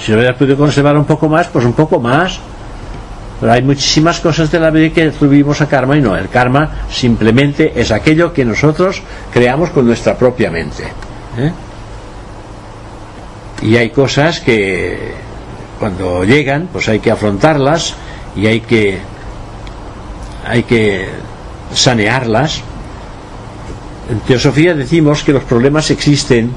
[0.00, 2.38] Si hubiera podido conservar un poco más, pues un poco más.
[3.40, 6.16] Pero hay muchísimas cosas de la vida que atribuimos a karma y no.
[6.16, 9.00] El karma simplemente es aquello que nosotros
[9.32, 10.84] creamos con nuestra propia mente.
[11.38, 11.52] ¿eh?
[13.62, 15.12] Y hay cosas que
[15.78, 17.94] cuando llegan, pues hay que afrontarlas
[18.34, 18.98] y hay que
[20.44, 21.08] hay que
[21.72, 22.60] sanearlas.
[24.10, 26.52] En teosofía decimos que los problemas existen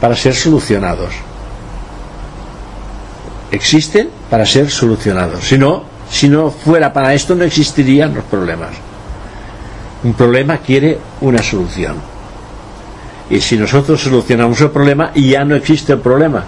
[0.00, 1.12] para ser solucionados.
[3.50, 5.44] Existen para ser solucionados.
[5.44, 8.70] Si no, si no fuera para esto no existirían los problemas.
[10.02, 11.96] Un problema quiere una solución.
[13.30, 16.44] Y si nosotros solucionamos el problema, ya no existe el problema.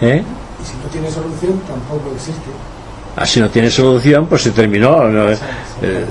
[0.00, 0.22] ¿Eh?
[0.60, 2.50] Y si no tiene solución, tampoco existe.
[3.16, 5.08] Ah, si no tiene solución, pues se terminó.
[5.82, 6.04] Eh,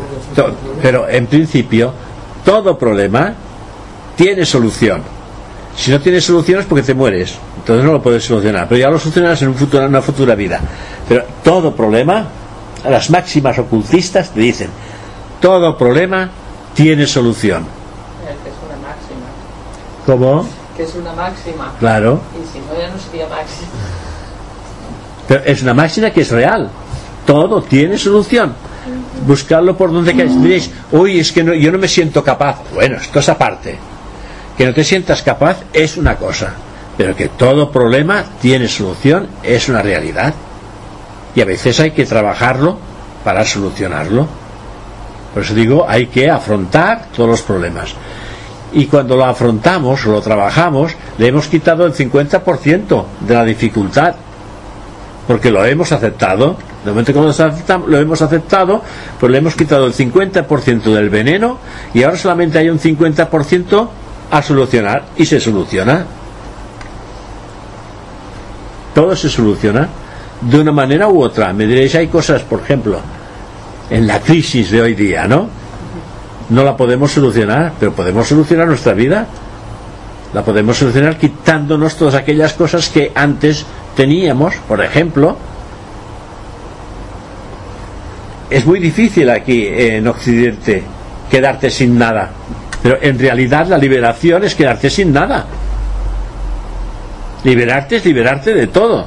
[0.81, 1.93] pero en principio,
[2.45, 3.33] todo problema
[4.15, 5.01] tiene solución.
[5.75, 7.35] Si no tiene solución es porque te mueres.
[7.67, 8.65] Entonces no lo puedes solucionar.
[8.69, 10.61] Pero ya lo solucionarás en, un futuro, en una futura vida.
[11.09, 12.25] Pero todo problema,
[12.89, 14.69] las máximas ocultistas te dicen,
[15.41, 16.29] todo problema
[16.73, 17.65] tiene solución.
[18.23, 19.25] Que es una máxima.
[20.05, 20.47] ¿Cómo?
[20.77, 21.73] Que es una máxima.
[21.77, 22.21] Claro.
[22.41, 23.67] Y si no, ya no sería máxima.
[25.27, 26.69] Pero es una máxima que es real.
[27.25, 28.53] Todo tiene solución.
[29.25, 30.41] Buscarlo por donde queráis.
[30.41, 32.59] Diréis, uy, es que no, yo no me siento capaz.
[32.73, 33.77] Bueno, esto es aparte.
[34.57, 36.53] Que no te sientas capaz es una cosa
[36.97, 40.33] pero que todo problema tiene solución es una realidad.
[41.35, 42.77] Y a veces hay que trabajarlo
[43.23, 44.27] para solucionarlo.
[45.33, 47.93] Por eso digo hay que afrontar todos los problemas.
[48.73, 54.15] Y cuando lo afrontamos lo trabajamos le hemos quitado el 50% de la dificultad.
[55.27, 56.55] Porque lo hemos aceptado.
[56.83, 58.81] De momento que lo hemos aceptado
[59.19, 61.59] pues le hemos quitado el 50% del veneno
[61.93, 63.87] y ahora solamente hay un 50%
[64.31, 66.05] a solucionar y se soluciona
[68.97, 69.87] todo se soluciona
[70.41, 71.53] de una manera u otra.
[71.53, 72.99] Me diréis, hay cosas, por ejemplo,
[73.91, 75.47] en la crisis de hoy día, ¿no?
[76.49, 79.27] No la podemos solucionar, pero podemos solucionar nuestra vida.
[80.33, 85.37] La podemos solucionar quitándonos todas aquellas cosas que antes teníamos, por ejemplo.
[88.49, 90.81] Es muy difícil aquí en Occidente
[91.29, 92.31] quedarte sin nada.
[92.81, 95.45] Pero en realidad la liberación es quedarte sin nada.
[97.47, 99.05] Liberarte es liberarte de todo.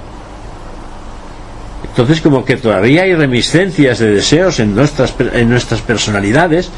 [1.91, 6.71] Entonces como que todavía hay reminiscencias de deseos en nuestras, en nuestras personalidades,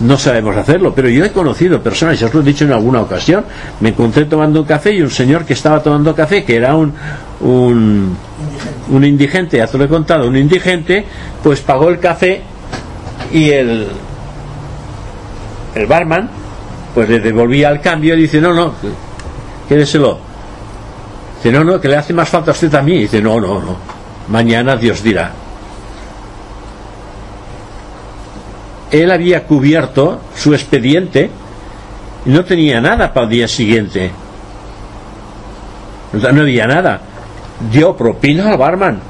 [0.00, 3.02] no sabemos hacerlo, pero yo he conocido personas, ya os lo he dicho en alguna
[3.02, 3.44] ocasión,
[3.80, 6.94] me encontré tomando un café y un señor que estaba tomando café, que era un,
[7.40, 8.16] un,
[8.88, 11.04] un indigente, ya te lo he contado, un indigente,
[11.42, 12.40] pues pagó el café
[13.30, 13.88] y el,
[15.74, 16.30] el barman
[16.94, 18.72] pues le devolvía el cambio y dice, no, no,
[19.68, 20.29] quédeselo.
[21.42, 22.98] Dice, no, no, que le hace más falta a usted a mí.
[22.98, 23.76] Dice, no, no, no,
[24.28, 25.32] mañana Dios dirá.
[28.90, 31.30] Él había cubierto su expediente
[32.26, 34.10] y no tenía nada para el día siguiente.
[36.12, 37.00] No había nada.
[37.72, 39.00] Dio propina al barman.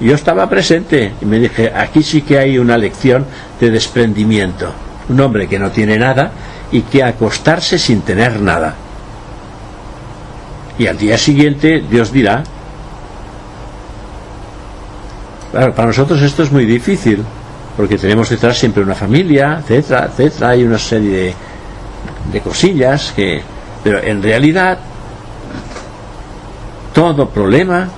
[0.00, 3.26] Yo estaba presente y me dije, aquí sí que hay una lección
[3.60, 4.72] de desprendimiento.
[5.08, 6.32] Un hombre que no tiene nada
[6.72, 8.74] y que acostarse sin tener nada.
[10.78, 12.42] Y al día siguiente Dios dirá,
[15.50, 17.24] claro, para nosotros esto es muy difícil,
[17.76, 21.34] porque tenemos detrás siempre una familia, etcétera, etcétera, hay una serie de,
[22.32, 23.42] de cosillas que,
[23.82, 24.78] pero en realidad
[26.92, 27.88] todo problema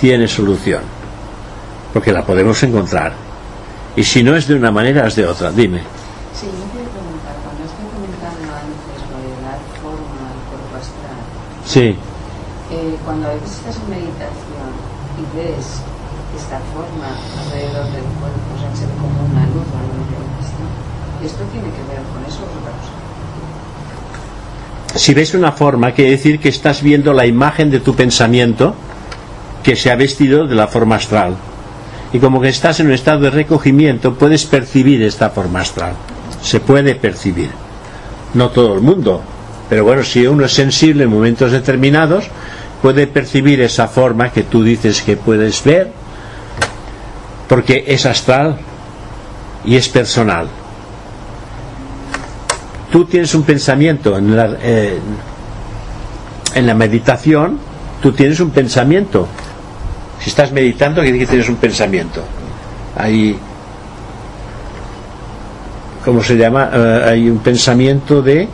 [0.00, 0.82] tiene solución,
[1.92, 3.12] porque la podemos encontrar.
[3.96, 5.50] Y si no es de una manera, es de otra.
[5.52, 5.78] Dime.
[6.34, 11.18] Sí, yo quiero preguntar, cuando estoy comentando antes lo de dar forma al cuerpo astral,
[11.64, 11.96] Sí,
[12.74, 14.68] eh, cuando estás en meditación
[15.14, 15.78] y ves
[16.34, 19.78] esta forma alrededor del cuerpo, o sea, se ve como una luz o
[21.24, 23.04] ¿esto tiene que ver con eso otra cosa?
[24.96, 28.74] si ves una forma, quiere decir que estás viendo la imagen de tu pensamiento
[29.62, 31.34] que se ha vestido de la forma astral.
[32.12, 35.94] Y como que estás en un estado de recogimiento, puedes percibir esta forma astral.
[36.42, 37.50] Se puede percibir.
[38.34, 39.20] No todo el mundo,
[39.68, 42.26] pero bueno, si uno es sensible en momentos determinados,
[42.84, 45.90] puede percibir esa forma que tú dices que puedes ver,
[47.48, 48.58] porque es astral
[49.64, 50.48] y es personal
[52.94, 55.00] tú tienes un pensamiento en la, eh,
[56.54, 57.58] en la meditación,
[58.00, 59.26] tú tienes un pensamiento.
[60.20, 62.22] Si estás meditando, quiere decir que tienes un pensamiento.
[62.96, 63.36] Hay,
[66.04, 66.70] ¿cómo se llama?
[66.72, 68.48] Eh, hay un pensamiento de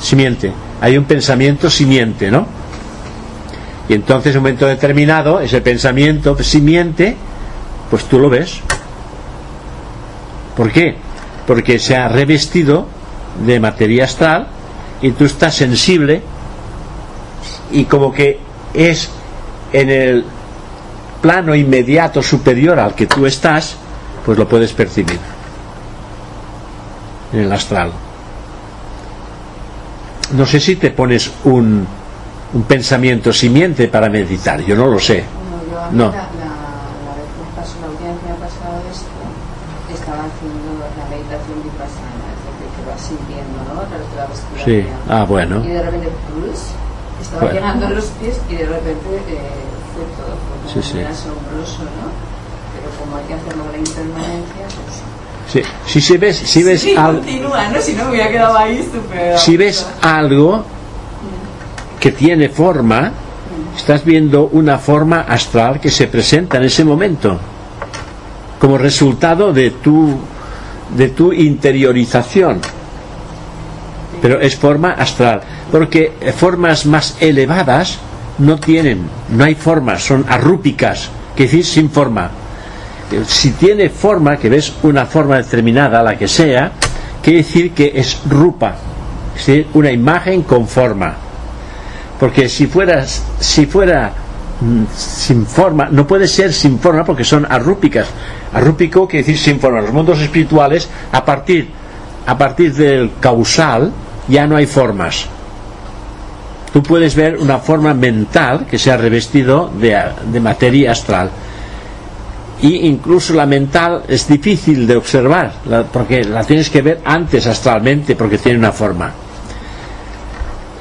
[0.00, 0.52] simiente.
[0.80, 2.46] Hay un pensamiento simiente, ¿no?
[3.88, 7.16] Y entonces, en un momento determinado, ese pensamiento simiente,
[7.90, 8.60] pues tú lo ves.
[10.56, 10.96] ¿Por qué?
[11.46, 12.86] Porque se ha revestido
[13.46, 14.48] de materia astral
[15.00, 16.22] y tú estás sensible
[17.70, 18.38] y como que
[18.74, 19.08] es
[19.72, 20.24] en el
[21.22, 23.76] plano inmediato superior al que tú estás,
[24.24, 25.18] pues lo puedes percibir
[27.32, 27.92] en el astral.
[30.32, 31.86] No sé si te pones un,
[32.54, 35.24] un pensamiento simiente para meditar, yo no lo sé.
[35.92, 36.06] No.
[36.06, 36.14] ¿no?
[44.64, 45.64] Sí, ah, bueno.
[45.64, 46.58] Y de repente, ¡plus!
[47.20, 47.54] estaba Bueno.
[47.54, 49.40] llegando a los pies y de repente eh,
[49.94, 50.36] fue todo,
[50.72, 51.00] fue Sí, sí.
[51.00, 52.08] asombroso, ¿no?
[52.74, 55.02] Pero como hay que hacerlo de la impermanencia, pues...
[55.52, 57.80] Sí, Si, si ves, si ves sí, al- continúa, ¿no?
[57.80, 59.38] Si no me hubiera quedado ahí súper...
[59.38, 60.64] si ves algo
[61.98, 63.12] que tiene forma,
[63.76, 67.38] estás viendo una forma astral que se presenta en ese momento,
[68.58, 70.16] como resultado de tu,
[70.96, 72.60] de tu interiorización.
[74.20, 77.98] Pero es forma astral, porque formas más elevadas
[78.38, 82.30] no tienen, no hay formas, son arrúpicas, que decir sin forma.
[83.26, 86.72] Si tiene forma, que ves una forma determinada, la que sea,
[87.22, 88.74] quiere decir que es rupa,
[89.36, 91.27] es decir, una imagen con forma.
[92.18, 94.12] Porque si fueras, si fuera
[94.60, 98.08] mm, sin forma, no puede ser sin forma porque son arrúpicas.
[98.52, 99.80] Arrúpico quiere decir sin forma.
[99.80, 101.68] Los mundos espirituales, a partir,
[102.26, 103.92] a partir del causal,
[104.26, 105.26] ya no hay formas.
[106.72, 109.96] Tú puedes ver una forma mental que se ha revestido de,
[110.30, 111.30] de materia astral.
[112.60, 115.52] Y incluso la mental es difícil de observar,
[115.92, 119.12] porque la tienes que ver antes astralmente, porque tiene una forma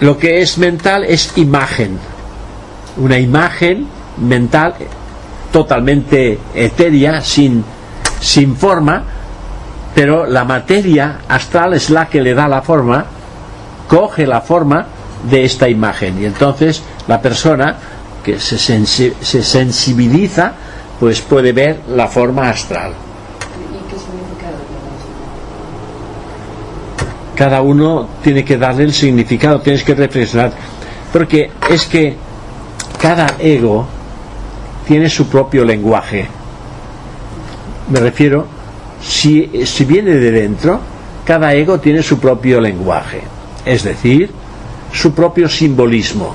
[0.01, 1.97] lo que es mental es imagen.
[2.97, 3.87] Una imagen
[4.17, 4.73] mental
[5.51, 7.63] totalmente etérea, sin,
[8.19, 9.03] sin forma,
[9.95, 13.05] pero la materia astral es la que le da la forma,
[13.87, 14.85] coge la forma
[15.29, 16.21] de esta imagen.
[16.21, 17.75] Y entonces la persona
[18.23, 20.53] que se, sensi- se sensibiliza,
[20.99, 22.91] pues puede ver la forma astral.
[22.91, 25.07] ¿Y qué significado tiene eso?
[27.37, 30.51] Cada uno tiene que darle el significado, tienes que reflexionar.
[31.13, 32.15] Porque es que
[32.99, 33.85] cada ego
[34.87, 36.25] tiene su propio lenguaje.
[37.91, 38.47] Me refiero,
[39.01, 40.79] si, si viene de dentro,
[41.25, 43.21] cada ego tiene su propio lenguaje,
[43.65, 44.31] es decir,
[44.91, 46.33] su propio simbolismo.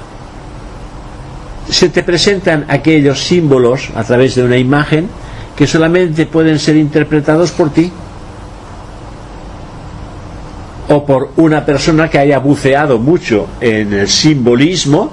[1.68, 5.08] Se te presentan aquellos símbolos a través de una imagen
[5.56, 7.90] que solamente pueden ser interpretados por ti
[10.92, 15.10] o por una persona que haya buceado mucho en el simbolismo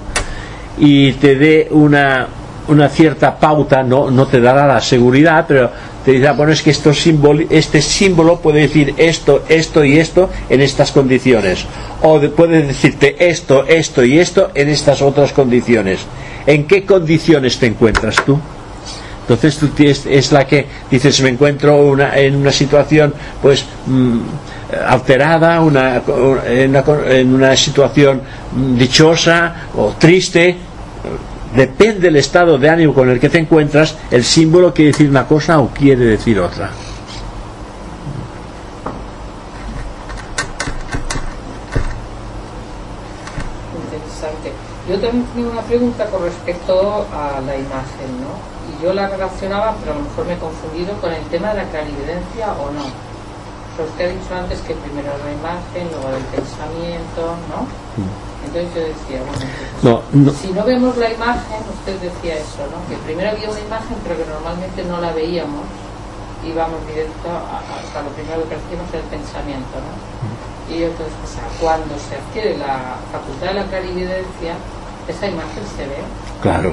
[0.78, 2.26] y te dé una,
[2.68, 5.70] una cierta pauta, no, no te dará la seguridad, pero
[6.04, 10.92] te dirá, bueno, es que este símbolo puede decir esto, esto y esto en estas
[10.92, 11.64] condiciones.
[12.02, 16.00] O de- puede decirte esto, esto y esto en estas otras condiciones.
[16.46, 18.38] ¿En qué condiciones te encuentras tú?
[19.30, 24.18] Entonces tú tienes, es la que dices, me encuentro una- en una situación pues mm,
[24.88, 26.02] alterada, una,
[26.48, 30.56] en, una, en una situación mm, dichosa o triste.
[31.54, 35.24] Depende del estado de ánimo con el que te encuentras, el símbolo quiere decir una
[35.26, 36.70] cosa o quiere decir otra.
[44.88, 48.59] Yo también tenía una pregunta con respecto a la imagen, ¿no?
[48.80, 51.56] Y yo la relacionaba, pero a lo mejor me he confundido con el tema de
[51.62, 52.84] la clarividencia o no.
[53.80, 57.64] Usted ha dicho antes que primero la imagen, luego el pensamiento, ¿no?
[58.44, 62.60] Entonces yo decía, bueno, pues, No, no, si no vemos la imagen, usted decía eso,
[62.68, 62.76] ¿no?
[62.88, 65.64] Que primero había una imagen, pero que normalmente no la veíamos,
[66.44, 69.92] íbamos directo a- hasta lo primero que hacíamos el pensamiento, ¿no?
[70.72, 74.52] Y entonces, o sea, cuando se adquiere la facultad de la clarividencia,
[75.08, 76.00] esa imagen se ve.
[76.44, 76.72] claro.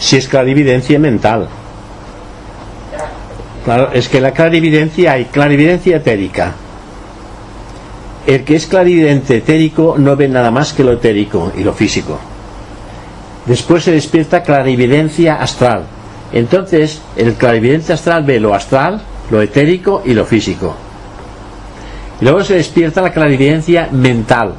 [0.00, 1.48] Si es clarividencia mental.
[3.64, 6.54] Claro, es que la clarividencia hay clarividencia etérica.
[8.26, 12.18] El que es clarividente etérico no ve nada más que lo etérico y lo físico.
[13.44, 15.84] Después se despierta clarividencia astral.
[16.32, 20.74] Entonces, el clarividente astral ve lo astral, lo etérico y lo físico.
[22.20, 24.54] Y luego se despierta la clarividencia mental.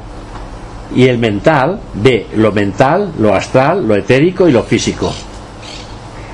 [0.94, 5.12] Y el mental ve lo mental, lo astral, lo etérico y lo físico.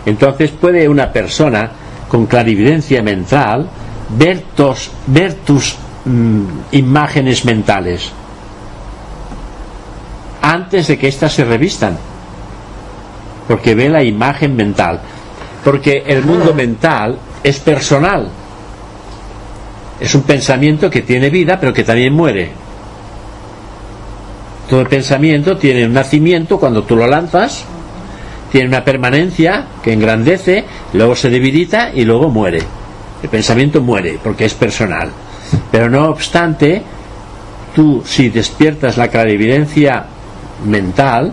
[0.09, 1.70] Entonces puede una persona
[2.09, 3.68] con clarividencia mental
[4.16, 8.10] ver, tos- ver tus mm, imágenes mentales
[10.40, 11.97] antes de que éstas se revistan.
[13.47, 15.01] Porque ve la imagen mental.
[15.64, 18.28] Porque el mundo mental es personal.
[20.01, 22.51] Es un pensamiento que tiene vida pero que también muere.
[24.70, 27.64] Todo pensamiento tiene un nacimiento cuando tú lo lanzas,
[28.50, 32.60] tiene una permanencia que engrandece, luego se debilita y luego muere.
[33.22, 35.10] El pensamiento muere porque es personal.
[35.70, 36.82] Pero no obstante,
[37.74, 40.04] tú si despiertas la clarividencia
[40.66, 41.32] mental,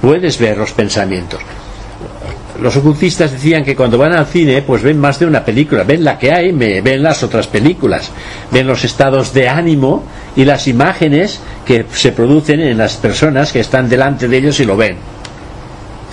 [0.00, 1.40] puedes ver los pensamientos.
[2.60, 6.04] Los ocultistas decían que cuando van al cine, pues ven más de una película, ven
[6.04, 8.10] la que hay, ven las otras películas,
[8.50, 10.04] ven los estados de ánimo
[10.36, 14.64] y las imágenes que se producen en las personas que están delante de ellos y
[14.64, 14.96] lo ven.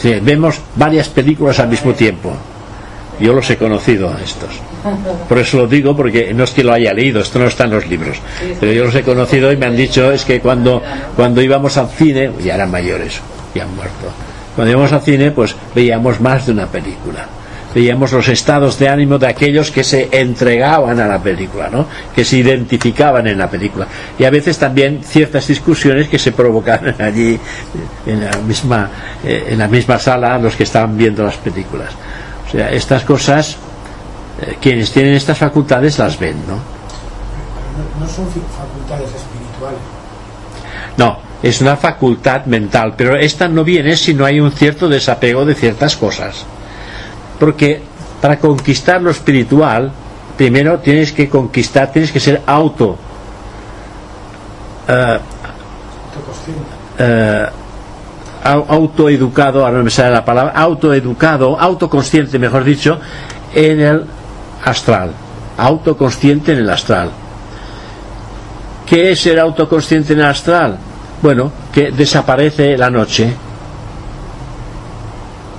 [0.01, 2.33] Sí, vemos varias películas al mismo tiempo.
[3.19, 4.49] Yo los he conocido estos.
[5.27, 7.71] Por eso lo digo, porque no es que lo haya leído, esto no está en
[7.71, 8.17] los libros.
[8.59, 10.81] Pero yo los he conocido y me han dicho es que cuando,
[11.17, 13.19] cuando íbamos al cine, ya eran mayores,
[13.53, 14.07] ya han muerto.
[14.55, 17.27] Cuando íbamos al cine, pues veíamos más de una película.
[17.73, 21.85] Veíamos los estados de ánimo de aquellos que se entregaban a la película, ¿no?
[22.15, 23.87] que se identificaban en la película.
[24.17, 27.39] Y a veces también ciertas discusiones que se provocaban allí
[28.05, 28.89] en la misma,
[29.23, 31.89] eh, en la misma sala los que estaban viendo las películas.
[32.47, 33.57] O sea, estas cosas,
[34.41, 36.55] eh, quienes tienen estas facultades las ven, ¿no?
[36.55, 39.79] No, no son facultades espirituales.
[40.97, 45.45] No, es una facultad mental, pero esta no viene si no hay un cierto desapego
[45.45, 46.45] de ciertas cosas.
[47.39, 47.81] Porque
[48.21, 49.91] para conquistar lo espiritual,
[50.37, 52.97] primero tienes que conquistar, tienes que ser auto.
[58.43, 62.99] au- autoeducado, ahora no me sale la palabra, autoeducado, autoconsciente, mejor dicho,
[63.53, 64.05] en el
[64.63, 65.11] astral.
[65.57, 67.09] Autoconsciente en el astral.
[68.85, 70.77] ¿Qué es ser autoconsciente en el astral?
[71.21, 73.31] Bueno, que desaparece la noche.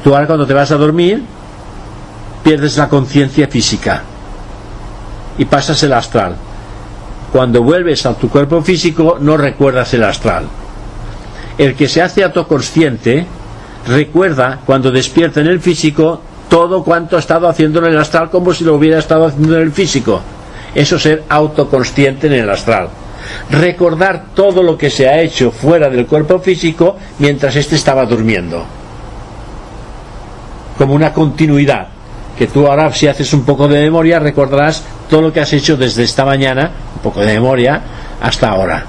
[0.03, 1.23] Tú ahora cuando te vas a dormir,
[2.43, 4.03] pierdes la conciencia física
[5.39, 6.37] y pasas el astral.
[7.33, 10.45] Cuando vuelves a tu cuerpo físico, no recuerdas el astral.
[11.57, 13.27] El que se hace autoconsciente
[13.87, 18.53] recuerda cuando despierta en el físico todo cuanto ha estado haciendo en el astral como
[18.53, 20.21] si lo hubiera estado haciendo en el físico.
[20.75, 22.89] Eso es ser autoconsciente en el astral.
[23.51, 28.65] recordar todo lo que se ha hecho fuera del cuerpo físico mientras éste estaba durmiendo.
[30.79, 31.89] Como una continuidad.
[32.41, 35.77] Que tú ahora si haces un poco de memoria recordarás todo lo que has hecho
[35.77, 37.83] desde esta mañana, un poco de memoria,
[38.19, 38.83] hasta ahora.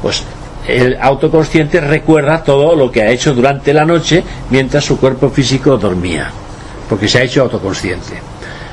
[0.00, 0.22] Pues
[0.68, 5.76] el autoconsciente recuerda todo lo que ha hecho durante la noche mientras su cuerpo físico
[5.76, 6.30] dormía,
[6.88, 8.22] porque se ha hecho autoconsciente.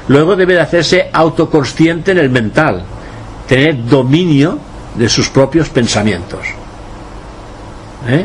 [0.08, 2.84] Luego debe de hacerse autoconsciente en el mental,
[3.48, 4.60] tener dominio
[4.94, 6.42] de sus propios pensamientos.
[8.08, 8.24] ¿Eh?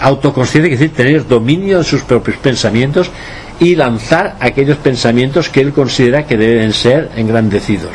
[0.00, 3.08] Autoconsciente quiere decir tener dominio de sus propios pensamientos
[3.60, 7.92] y lanzar aquellos pensamientos que él considera que deben ser engrandecidos.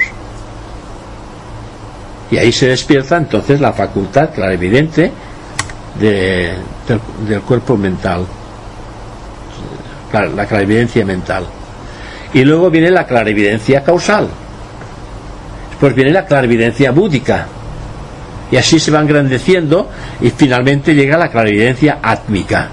[2.30, 5.12] Y ahí se despierta entonces la facultad clarividente
[6.00, 6.54] de,
[7.28, 8.26] del, cuerpo mental,
[10.14, 11.46] la clarividencia mental.
[12.34, 14.28] Y luego viene la clarividencia causal.
[15.70, 17.48] Después viene la clarividencia búdica.
[18.52, 19.90] Y así se va engrandeciendo
[20.22, 22.70] y finalmente llega la clarividencia átmica.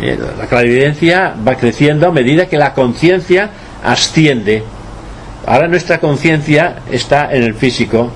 [0.00, 3.50] Eh, la clarividencia va creciendo a medida que la conciencia
[3.84, 4.62] asciende.
[5.46, 8.10] Ahora nuestra conciencia está en el físico,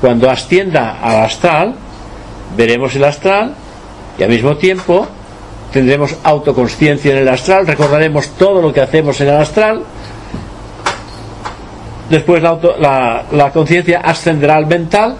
[0.00, 1.74] cuando ascienda al astral,
[2.56, 3.54] veremos el astral
[4.18, 5.06] y al mismo tiempo
[5.72, 9.82] tendremos autoconsciencia en el astral, recordaremos todo lo que hacemos en el astral.
[12.10, 15.16] Después la, la, la conciencia ascenderá al mental,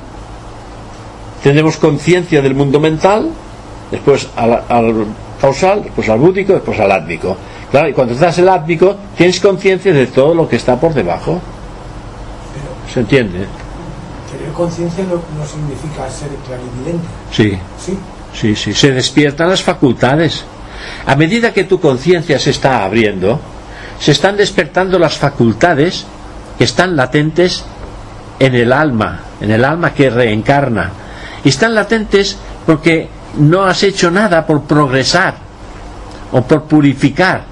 [1.44, 3.30] tendremos conciencia del mundo mental,
[3.92, 5.06] después al, al,
[5.40, 7.36] causal, después al búdico, después al átmico.
[7.70, 10.92] Claro, y cuando estás en el átmico, tienes conciencia de todo lo que está por
[10.92, 11.40] debajo.
[12.92, 13.46] ¿Se entiende?
[14.30, 17.06] Tener conciencia no, no, significa ser clarividente.
[17.30, 17.58] Sí.
[17.78, 17.96] Sí.
[18.34, 18.72] Sí, sí.
[18.74, 20.44] Se despiertan las facultades.
[21.06, 23.38] A medida que tu conciencia se está abriendo,
[24.00, 26.06] se están despertando las facultades
[26.58, 27.64] que están latentes
[28.38, 30.90] en el alma, en el alma que reencarna.
[31.44, 32.36] Y están latentes
[32.66, 33.08] porque
[33.38, 35.34] no has hecho nada por progresar
[36.32, 37.44] o por purificar.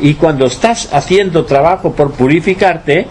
[0.00, 3.06] Y cuando estás haciendo trabajo por purificarte,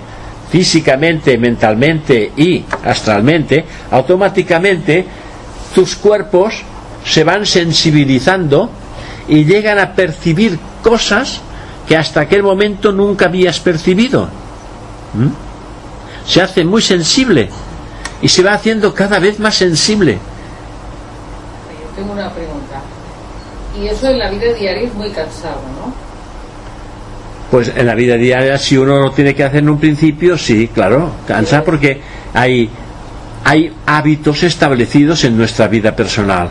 [0.50, 5.06] físicamente, mentalmente y astralmente, automáticamente
[5.76, 6.64] tus cuerpos
[7.06, 8.70] se van sensibilizando
[9.28, 11.42] y llegan a percibir cosas
[11.88, 14.26] que hasta aquel momento nunca habías percibido.
[15.14, 16.28] ¿Mm?
[16.30, 17.50] Se hace muy sensible
[18.22, 20.20] y se va haciendo cada vez más sensible.
[21.98, 22.80] Tengo una pregunta.
[23.76, 25.92] Y eso en la vida diaria es muy cansado, ¿no?
[27.50, 30.70] Pues en la vida diaria, si uno lo tiene que hacer en un principio, sí,
[30.72, 32.00] claro, cansa porque
[32.36, 32.70] hay,
[33.44, 36.50] hay hábitos establecidos en nuestra vida personal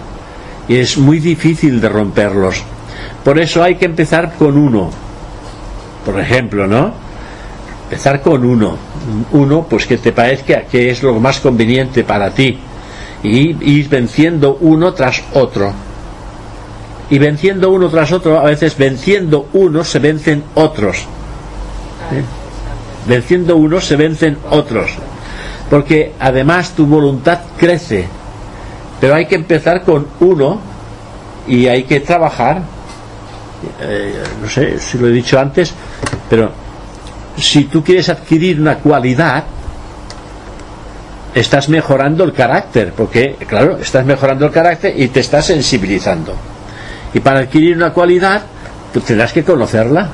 [0.67, 2.65] y es muy difícil de romperlos.
[3.23, 4.91] Por eso hay que empezar con uno,
[6.05, 6.93] por ejemplo, ¿no?
[7.85, 8.77] Empezar con uno,
[9.31, 12.59] uno pues que te parezca que es lo más conveniente para ti
[13.27, 15.73] y ir venciendo uno tras otro
[17.09, 21.05] y venciendo uno tras otro, a veces venciendo uno se vencen otros.
[23.07, 24.91] Venciendo uno se vencen otros.
[25.71, 28.07] Porque además tu voluntad crece.
[29.01, 30.61] Pero hay que empezar con uno
[31.47, 32.63] y hay que trabajar.
[33.81, 35.73] Eh, no sé si lo he dicho antes,
[36.29, 36.51] pero
[37.37, 39.45] si tú quieres adquirir una cualidad,
[41.37, 46.35] estás mejorando el carácter, porque, claro, estás mejorando el carácter y te estás sensibilizando.
[47.13, 48.41] Y para adquirir una cualidad,
[48.93, 50.09] tú tendrás que conocerla.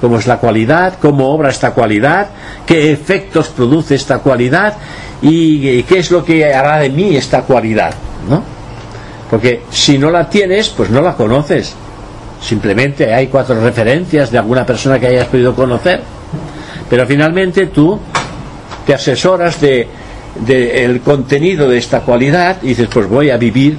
[0.00, 2.28] Cómo es la cualidad, cómo obra esta cualidad,
[2.64, 4.74] qué efectos produce esta cualidad
[5.20, 7.92] y, qué es lo que hará de mí esta cualidad,
[8.28, 8.42] ¿no?
[9.28, 11.74] Porque si no la tienes, pues no la conoces.
[12.40, 16.00] Simplemente hay cuatro referencias de alguna persona que hayas podido conocer.
[16.88, 18.00] Pero finalmente tú
[18.86, 19.86] te asesoras de,
[20.34, 23.76] de el contenido de esta cualidad y dices, pues voy a vivir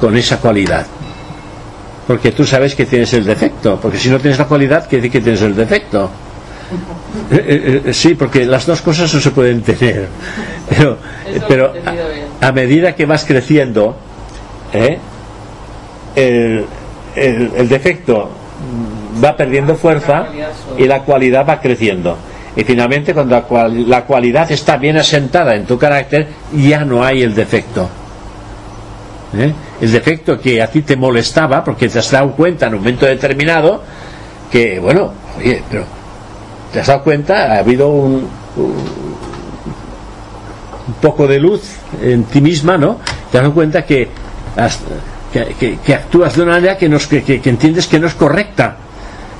[0.00, 0.86] con esa cualidad
[2.06, 5.12] porque tú sabes que tienes el defecto, porque si no tienes la cualidad, quiere decir
[5.12, 6.10] que tienes el defecto.
[7.30, 10.08] Eh, eh, sí, porque las dos cosas no se pueden tener.
[10.68, 10.96] Pero,
[11.48, 11.72] pero
[12.40, 13.94] a, a, medida que vas creciendo,
[14.72, 14.98] ¿eh?
[16.14, 16.64] el,
[17.14, 18.30] el, el, defecto
[19.22, 20.28] va perdiendo fuerza
[20.78, 22.16] y la cualidad va creciendo.
[22.54, 27.02] Y finalmente, cuando la, cual, la cualidad está bien asentada en tu carácter, ya no
[27.02, 27.88] hay el defecto.
[29.34, 29.50] ¿Eh?
[29.80, 33.06] el defecto que a ti te molestaba porque te has dado cuenta en un momento
[33.06, 33.82] determinado
[34.50, 35.84] que, bueno, oye, pero
[36.72, 38.28] te has dado cuenta, ha habido un,
[41.00, 41.62] poco de luz
[42.02, 42.98] en ti misma, ¿no?
[43.30, 44.08] Te has dado cuenta que,
[45.94, 46.90] actúas de una manera que,
[47.40, 48.76] que entiendes que no es correcta.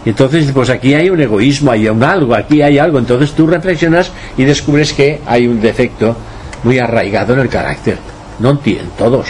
[0.05, 2.99] Entonces, pues aquí hay un egoísmo, hay un algo, aquí hay algo.
[2.99, 6.17] Entonces tú reflexionas y descubres que hay un defecto
[6.65, 7.99] muy arraigado en el carácter.
[8.39, 9.29] No en todos.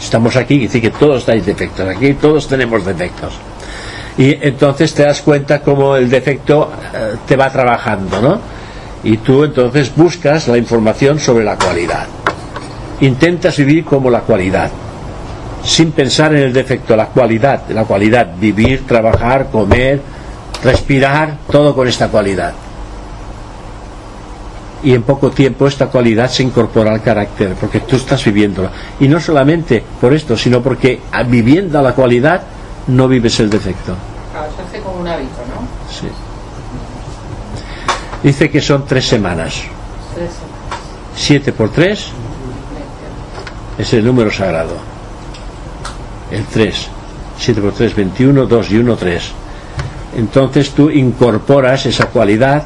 [0.00, 1.88] Estamos aquí dice que todos hay defectos.
[1.88, 3.34] Aquí todos tenemos defectos.
[4.18, 8.38] Y entonces te das cuenta cómo el defecto eh, te va trabajando, ¿no?
[9.04, 12.06] Y tú entonces buscas la información sobre la cualidad.
[13.00, 14.70] Intentas vivir como la cualidad
[15.64, 20.00] sin pensar en el defecto, la cualidad, la cualidad, vivir, trabajar, comer,
[20.62, 22.52] respirar, todo con esta cualidad.
[24.84, 28.70] Y en poco tiempo esta cualidad se incorpora al carácter, porque tú estás viviéndola.
[28.98, 32.42] Y no solamente por esto, sino porque viviendo la cualidad
[32.88, 33.94] no vives el defecto.
[34.32, 35.92] Claro, se hace como un hábito, ¿no?
[35.92, 36.08] Sí.
[38.24, 39.62] Dice que son tres semanas.
[40.14, 40.52] Tres semanas.
[41.14, 42.08] Siete por tres
[43.78, 44.91] es el número sagrado
[46.32, 46.88] el 3.
[47.38, 49.22] 7 por 3, 21, 2 y 1, 3.
[50.16, 52.64] Entonces tú incorporas esa cualidad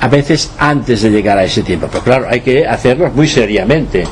[0.00, 1.88] a veces antes de llegar a ese tiempo.
[1.90, 4.04] Pero claro, hay que hacerlo muy seriamente.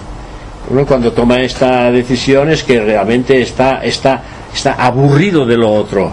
[0.71, 4.23] Uno cuando toma esta decisión es que realmente está, está,
[4.55, 6.11] está aburrido de lo otro.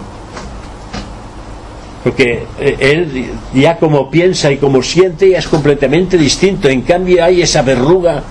[2.02, 6.68] Porque eh, él ya como piensa y como siente ya es completamente distinto.
[6.68, 8.22] En cambio hay esa verruga,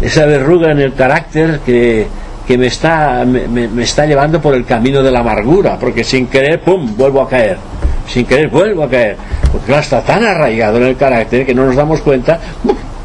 [0.00, 2.06] esa verruga en el carácter que,
[2.46, 6.60] que me está, me, está llevando por el camino de la amargura, porque sin querer,
[6.60, 7.58] ¡pum!, vuelvo a caer.
[8.06, 9.16] Sin querer, vuelvo a caer.
[9.50, 12.38] Porque está tan arraigado en el carácter que no nos damos cuenta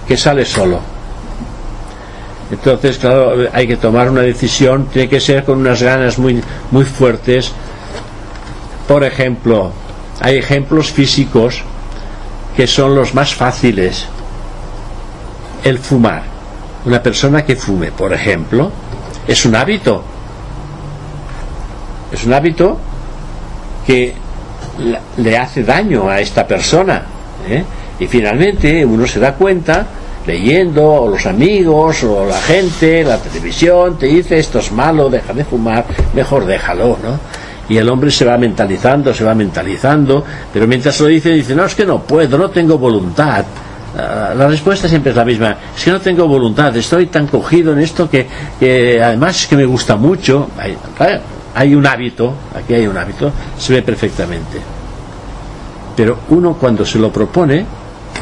[0.07, 0.79] que sale solo.
[2.51, 6.85] Entonces, claro, hay que tomar una decisión, tiene que ser con unas ganas muy, muy
[6.85, 7.51] fuertes.
[8.87, 9.71] Por ejemplo,
[10.19, 11.63] hay ejemplos físicos
[12.55, 14.05] que son los más fáciles.
[15.63, 16.23] El fumar.
[16.85, 18.71] Una persona que fume, por ejemplo,
[19.31, 20.03] es un hábito.
[22.11, 22.77] Es un hábito
[23.85, 24.13] que
[25.17, 27.03] le hace daño a esta persona.
[27.47, 27.63] ¿eh?
[27.99, 29.85] Y finalmente uno se da cuenta,
[30.25, 35.33] leyendo, o los amigos, o la gente, la televisión, te dice esto es malo, deja
[35.33, 37.19] de fumar, mejor déjalo, ¿no?
[37.69, 41.65] Y el hombre se va mentalizando, se va mentalizando, pero mientras lo dice, dice, no,
[41.65, 43.45] es que no puedo, no tengo voluntad.
[43.97, 45.57] Ah, la respuesta siempre es la misma.
[45.75, 48.27] Es que no tengo voluntad, estoy tan cogido en esto que,
[49.03, 50.49] además es que me gusta mucho.
[50.57, 50.77] Hay,
[51.53, 54.59] hay, un hábito, aquí hay un hábito, se ve perfectamente.
[55.95, 57.65] Pero uno cuando se lo propone,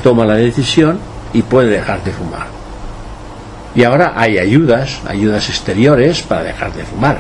[0.02, 0.98] toma la decisión
[1.34, 2.48] y puede dejar de fumar.
[3.76, 7.20] Y ahora hay ayudas, ayudas exteriores para dejar de fumar.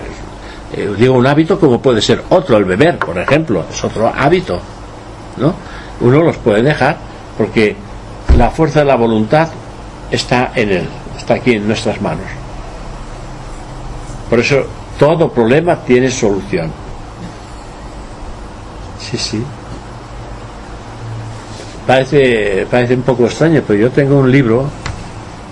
[0.73, 4.59] Eh, digo un hábito como puede ser otro, el beber, por ejemplo, es otro hábito.
[5.38, 5.53] ¿no?
[6.01, 6.97] Uno los puede dejar
[7.38, 7.76] porque
[8.37, 9.49] la fuerza de la voluntad
[10.11, 10.87] está en Él,
[11.17, 12.25] está aquí en nuestras manos.
[14.29, 14.63] Por eso
[14.97, 16.71] todo problema tiene solución.
[18.99, 19.43] Sí, sí.
[21.87, 24.69] Parece, parece un poco extraño, pero yo tengo un libro.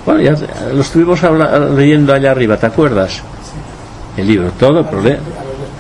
[0.06, 0.36] Bueno, ya
[0.72, 1.20] lo estuvimos
[1.76, 3.22] leyendo allá arriba, ¿te acuerdas?
[4.16, 5.20] El libro, todo problema.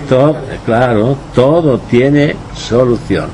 [0.09, 0.35] Todo,
[0.65, 3.29] claro, todo tiene solución.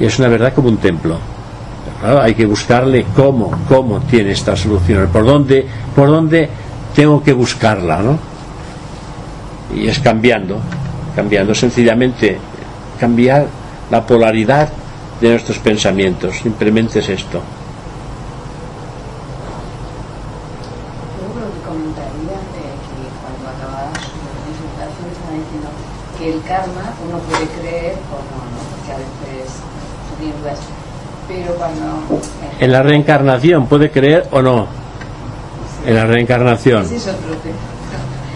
[0.00, 1.31] Y es una verdad como un templo
[2.02, 6.48] hay que buscarle cómo, cómo tiene esta solución, por dónde, por dónde
[6.94, 8.18] tengo que buscarla, ¿no?
[9.74, 10.58] Y es cambiando,
[11.14, 12.38] cambiando sencillamente,
[12.98, 13.46] cambiar
[13.90, 14.68] la polaridad
[15.20, 17.40] de nuestros pensamientos, simplemente es esto.
[26.18, 28.62] que el karma uno puede creer o no, ¿no?
[28.70, 29.58] porque a veces
[30.06, 30.58] son dudas
[32.62, 34.68] en la reencarnación, ¿puede creer o no?
[35.84, 36.86] En la reencarnación.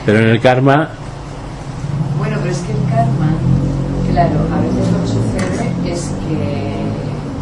[0.05, 0.91] Pero en el karma...
[2.19, 3.31] Bueno, pero es que el karma,
[4.11, 6.75] claro, a veces lo que sucede es que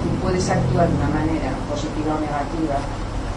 [0.05, 2.77] tú puedes actuar de una manera positiva o negativa,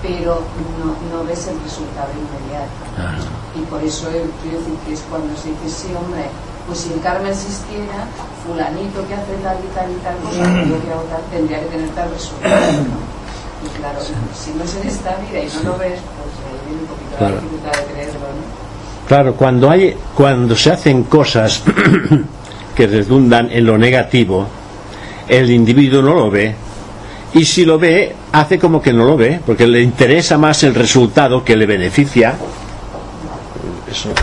[0.04, 0.44] pero
[0.84, 2.84] no, no ves el resultado inmediato.
[3.00, 3.16] Ah.
[3.56, 4.10] Y por eso
[4.44, 6.28] quiero decir que es cuando se dice, sí, hombre,
[6.68, 8.12] pues si el karma existiera,
[8.44, 11.68] fulanito que hace tal y tal y tal cosa, yo que hago tal, tendría que
[11.68, 13.17] tener tal resultado.
[13.80, 16.88] Claro, si no es en esta vida y no lo ves, pues ahí viene un
[16.88, 19.08] poquito la dificultad de creerlo, ¿no?
[19.08, 21.64] Claro, cuando, hay, cuando se hacen cosas
[22.76, 24.48] que redundan en lo negativo,
[25.28, 26.56] el individuo no lo ve.
[27.34, 30.76] Y si lo ve, hace como que no lo ve, porque le interesa más el
[30.76, 32.36] resultado que le beneficia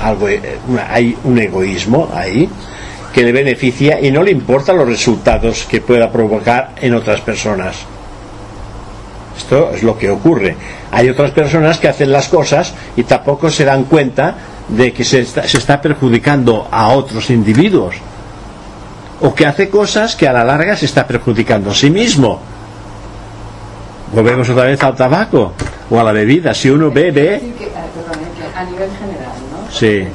[0.03, 0.41] algo, eh,
[0.89, 2.49] hay un egoísmo ahí
[3.13, 7.77] que le beneficia y no le importan los resultados que pueda provocar en otras personas.
[9.37, 10.57] Esto es lo que ocurre.
[10.91, 14.35] Hay otras personas que hacen las cosas y tampoco se dan cuenta
[14.69, 17.97] de que se está, se está perjudicando a otros individuos.
[19.21, 22.41] o que hace cosas que a la larga se está perjudicando a sí mismo.
[24.13, 25.53] Volvemos otra vez al tabaco
[25.89, 26.53] o a la bebida.
[26.53, 27.41] Si uno bebe...
[27.75, 29.73] Ah, a nivel general, ¿no?
[29.73, 30.07] Sí.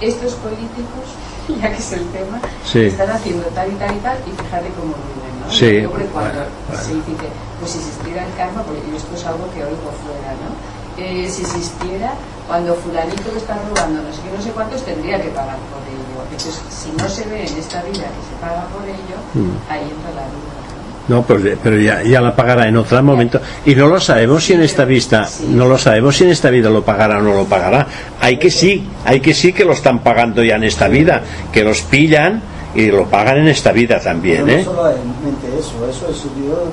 [0.00, 1.06] estos políticos,
[1.60, 2.86] ya que es el tema, sí.
[2.86, 5.52] están haciendo tal y tal y tal y fíjate cómo viven, ¿no?
[5.52, 5.82] Sí.
[6.12, 6.40] cuando
[6.76, 7.28] se dice,
[7.60, 10.50] pues si existiera el karma, porque esto es algo que oigo fuera, ¿no?
[10.98, 12.12] Eh, si existiera,
[12.46, 15.80] cuando fulanito que está robando no sé qué, no sé cuántos, tendría que pagar por
[15.88, 16.22] ello.
[16.30, 19.72] Entonces, si no se ve en esta vida que se paga por ello, mm.
[19.72, 20.62] ahí entra la vida.
[21.08, 23.40] No, pues, pero ya, ya, la pagará en otro momento.
[23.66, 26.70] Y no lo sabemos si en esta vista, no lo sabemos si en esta vida
[26.70, 27.86] lo pagará o no lo pagará.
[28.20, 31.64] Hay que sí, hay que sí que lo están pagando ya en esta vida, que
[31.64, 32.40] los pillan
[32.74, 34.48] y lo pagan en esta vida también.
[34.48, 34.64] ¿eh?
[34.64, 36.64] No solamente eso, eso es, yo,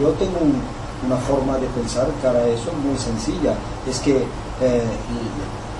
[0.00, 0.38] yo tengo
[1.06, 3.54] una forma de pensar cara a eso muy sencilla.
[3.88, 4.82] Es que eh,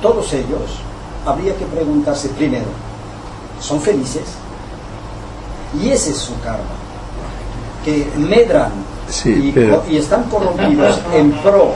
[0.01, 0.81] todos ellos
[1.27, 2.69] habría que preguntarse primero,
[3.61, 4.25] ¿son felices?
[5.81, 6.81] Y ese es su karma
[7.85, 8.73] que medran
[9.25, 11.73] y, están corrompidos en pro,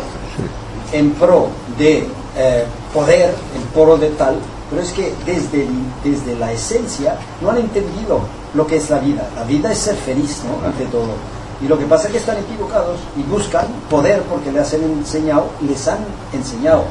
[0.93, 1.49] en pro
[1.79, 2.07] de
[2.37, 4.37] eh, poder, en pro de tal,
[4.75, 5.69] pero es que desde,
[6.03, 8.19] desde la esencia no han entendido
[8.55, 9.29] lo que es la vida.
[9.37, 10.67] La vida es ser feliz, ¿no?
[10.67, 11.15] Ante todo.
[11.63, 15.47] Y lo que pasa es que están equivocados y buscan poder porque les han enseñado,
[15.61, 15.99] les han
[16.33, 16.83] enseñado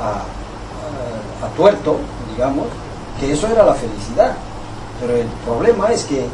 [0.00, 1.96] a, a tuerto,
[2.32, 2.66] digamos,
[3.18, 4.36] que eso era la felicidad.
[5.00, 6.24] Pero el problema es que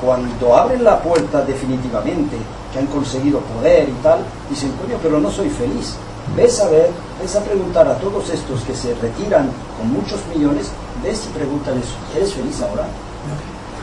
[0.00, 2.36] cuando abren la puerta definitivamente,
[2.72, 5.96] que han conseguido poder y tal, dicen, coño, pero no soy feliz.
[6.36, 6.90] Ves a ver,
[7.20, 9.50] ves a preguntar a todos estos que se retiran
[9.82, 10.70] con muchos millones,
[11.02, 11.84] ves y pregúntales,
[12.16, 12.86] ¿eres feliz ahora?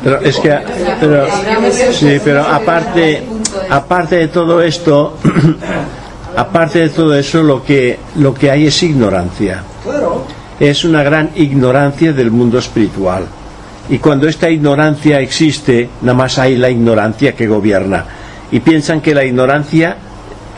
[0.02, 0.58] Pero es que,
[1.02, 1.28] pero,
[1.92, 3.24] sí, pero aparte,
[3.70, 5.18] aparte de todo esto,
[6.38, 9.62] aparte de todo eso, lo que, lo que hay es ignorancia.
[10.58, 13.26] Es una gran ignorancia del mundo espiritual.
[13.90, 18.06] Y cuando esta ignorancia existe, nada más hay la ignorancia que gobierna.
[18.52, 19.98] Y piensan que la ignorancia,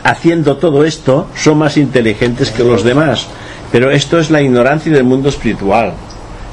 [0.03, 3.27] haciendo todo esto, son más inteligentes que los demás.
[3.72, 5.93] Pero esto es la ignorancia del mundo espiritual.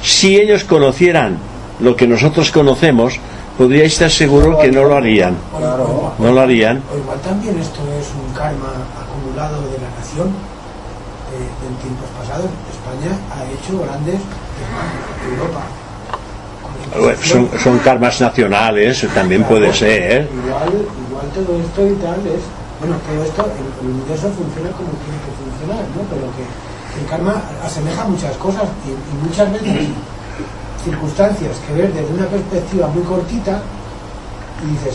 [0.02, 1.38] Si ellos conocieran
[1.80, 3.18] lo que nosotros conocemos,
[3.56, 5.36] podríais estar seguro que no lo harían.
[6.18, 6.82] No lo harían.
[6.92, 8.72] O igual también esto es un karma
[9.02, 12.50] acumulado de la nación eh, en tiempos pasados.
[12.70, 14.20] España ha hecho grandes
[15.30, 15.62] Europa
[17.22, 20.28] son, son karmas nacionales, también puede ser.
[20.32, 20.72] Igual,
[21.08, 22.42] igual todo esto y tal es,
[22.80, 26.02] bueno, todo esto, el, universo funciona como tiene que funcionar, ¿no?
[26.08, 26.44] Pero que,
[26.98, 29.88] el karma asemeja muchas cosas y, muchas veces
[30.84, 33.60] circunstancias que ves desde una perspectiva muy cortita
[34.64, 34.94] y dices,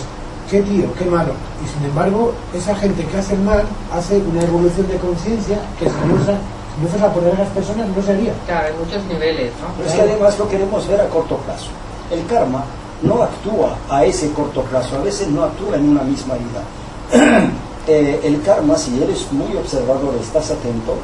[0.50, 1.34] qué tío, qué malo.
[1.64, 3.64] Y sin embargo, esa gente que hace el mal
[3.94, 8.02] hace una evolución de conciencia que si no, si no fuera por esas personas no
[8.02, 8.34] sería.
[8.46, 9.68] Claro, hay muchos niveles, ¿no?
[9.78, 11.70] Pero es que además lo queremos ver a corto plazo
[12.14, 12.64] el karma
[13.02, 17.50] no actúa a ese corto plazo, a veces no actúa en una misma vida.
[17.86, 20.96] Eh, el karma, si eres muy observador, estás atento,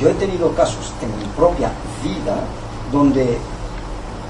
[0.00, 1.70] yo he tenido casos en mi propia
[2.02, 2.36] vida
[2.92, 3.38] donde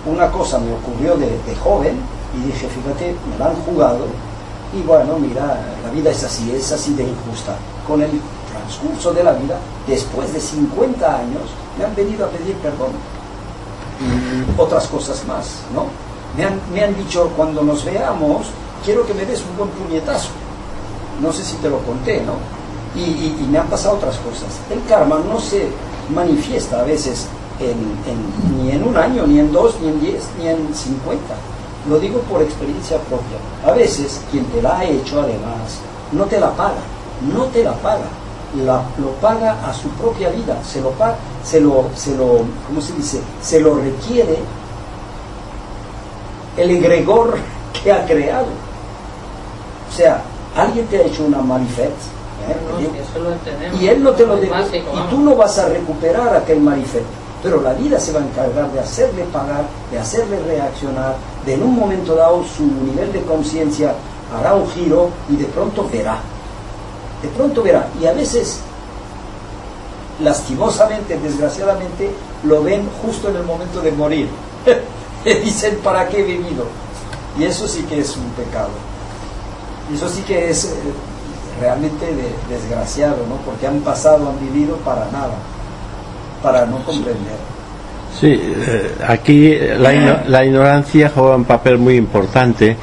[0.06, 1.98] una cosa me ocurrió de, joven
[2.36, 4.06] y dije, fíjate, me la han jugado
[4.76, 7.56] y bueno, mira, la vida es así, es así de injusta.
[7.86, 8.10] Con el
[8.50, 11.42] transcurso de la vida, después de 50 años,
[11.78, 12.90] me han venido a pedir perdón
[14.00, 15.86] y otras cosas más, ¿no?
[16.36, 18.46] Me han, dicho, cuando nos veamos,
[18.84, 20.30] quiero que me des un buen puñetazo.
[21.22, 22.32] No sé si te lo conté, ¿no?
[22.96, 24.48] Y, me han pasado otras cosas.
[24.70, 25.68] El karma no se
[26.14, 27.26] manifiesta a veces
[28.56, 31.34] ni en un año, ni en dos, ni en diez, ni en cincuenta.
[31.88, 33.38] Lo digo por experiencia propia.
[33.66, 35.80] A veces quien te la ha hecho además
[36.12, 36.80] no te la paga,
[37.34, 38.06] no te la paga.
[38.56, 42.92] lo paga a su propia vida, se lo paga, se lo, se lo, ¿cómo se
[42.94, 43.20] dice?
[43.42, 44.38] Se lo requiere
[46.56, 47.36] el egregor
[47.82, 48.46] que ha creado.
[49.90, 50.22] O sea,
[50.56, 51.92] alguien te ha hecho una marifet
[52.48, 53.72] ¿eh?
[53.80, 57.04] y él no te lo debe y tú no vas a recuperar aquel marifet
[57.42, 61.62] pero la vida se va a encargar de hacerle pagar de hacerle reaccionar de en
[61.62, 63.94] un momento dado su nivel de conciencia
[64.38, 66.18] hará un giro y de pronto verá
[67.22, 68.60] de pronto verá y a veces
[70.22, 72.10] lastimosamente desgraciadamente
[72.44, 74.28] lo ven justo en el momento de morir
[75.24, 76.66] dicen, ¿para qué he venido?
[77.38, 78.70] Y eso sí que es un pecado.
[79.94, 80.74] Eso sí que es
[81.64, 82.06] realmente
[82.48, 83.36] desgraciado, ¿no?
[83.36, 85.34] Porque han pasado, han vivido para nada,
[86.42, 87.38] para no comprender.
[88.20, 92.76] Sí, eh, aquí la, la, ignorancia juega un papel muy importante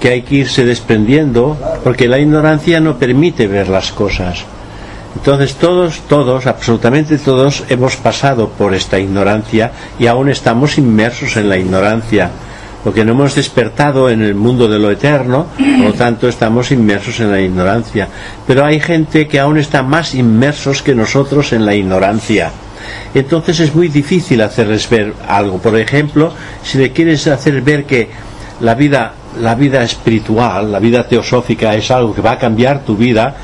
[0.00, 4.44] que hay que irse desprendiendo, porque la ignorancia no permite ver las cosas.
[5.14, 11.48] Entonces todos, todos, absolutamente todos hemos pasado por esta ignorancia y aún estamos inmersos en
[11.48, 12.30] la ignorancia.
[12.84, 17.18] Porque no hemos despertado en el mundo de lo eterno, por lo tanto estamos inmersos
[17.20, 18.08] en la ignorancia.
[18.46, 22.52] Pero hay gente que aún está más inmersos que nosotros en la ignorancia.
[23.14, 25.58] Entonces es muy difícil hacerles ver algo.
[25.58, 26.30] Por ejemplo,
[26.62, 28.10] si le quieres hacer ver que
[28.60, 32.96] la vida, la vida espiritual, la vida teosófica es algo que va a cambiar tu
[32.96, 33.34] vida,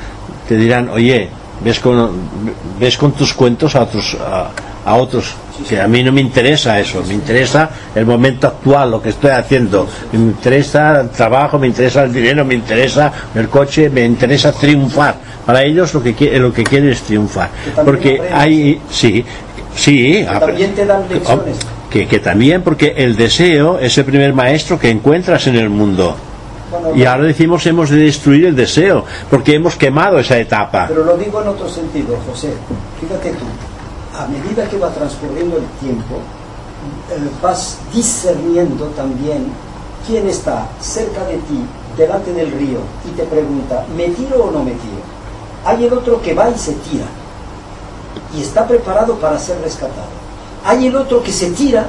[0.47, 1.31] te dirán, oye,
[1.65, 2.11] ves con,
[2.79, 4.19] ves con tus cuentos a otros,
[4.85, 5.35] a otros
[5.69, 9.31] que a mí no me interesa eso, me interesa el momento actual, lo que estoy
[9.31, 14.53] haciendo, me interesa el trabajo, me interesa el dinero, me interesa el coche, me interesa
[14.53, 15.17] triunfar.
[15.45, 19.23] Para ellos lo que lo que quieren es triunfar, Que porque hay sí,
[19.77, 21.57] sí, apre- también te dan lecciones.
[21.91, 26.17] que, que también porque el deseo es el primer maestro que encuentras en el mundo.
[26.71, 30.87] Bueno, Y ahora decimos hemos de destruir el deseo, porque hemos quemado esa etapa.
[30.89, 32.53] Pero lo digo en otro sentido, José.
[33.01, 33.45] Fíjate tú,
[34.17, 36.17] a medida que va transcurriendo el tiempo,
[37.11, 39.47] eh, vas discerniendo también
[40.07, 41.65] quién está cerca de ti,
[41.97, 45.03] delante del río, y te pregunta, ¿me tiro o no me tiro?
[45.65, 47.07] Hay el otro que va y se tira,
[48.35, 50.21] y está preparado para ser rescatado.
[50.65, 51.87] Hay el otro que se tira,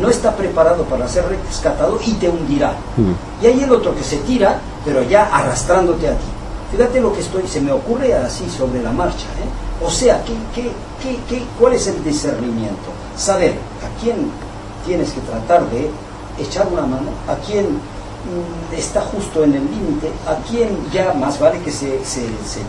[0.00, 2.72] no está preparado para ser rescatado y te hundirá.
[2.96, 3.44] Mm.
[3.44, 6.24] Y hay el otro que se tira, pero ya arrastrándote a ti.
[6.72, 9.26] Fíjate lo que estoy, se me ocurre así sobre la marcha.
[9.26, 9.61] ¿eh?
[9.84, 10.70] O sea, ¿qué, qué,
[11.02, 12.90] qué, qué, cuál es el discernimiento?
[13.16, 14.30] Saber a quién
[14.86, 15.90] tienes que tratar de
[16.38, 21.38] echar una mano, a quién mm, está justo en el límite, a quién ya más
[21.40, 22.62] vale que se, se- se-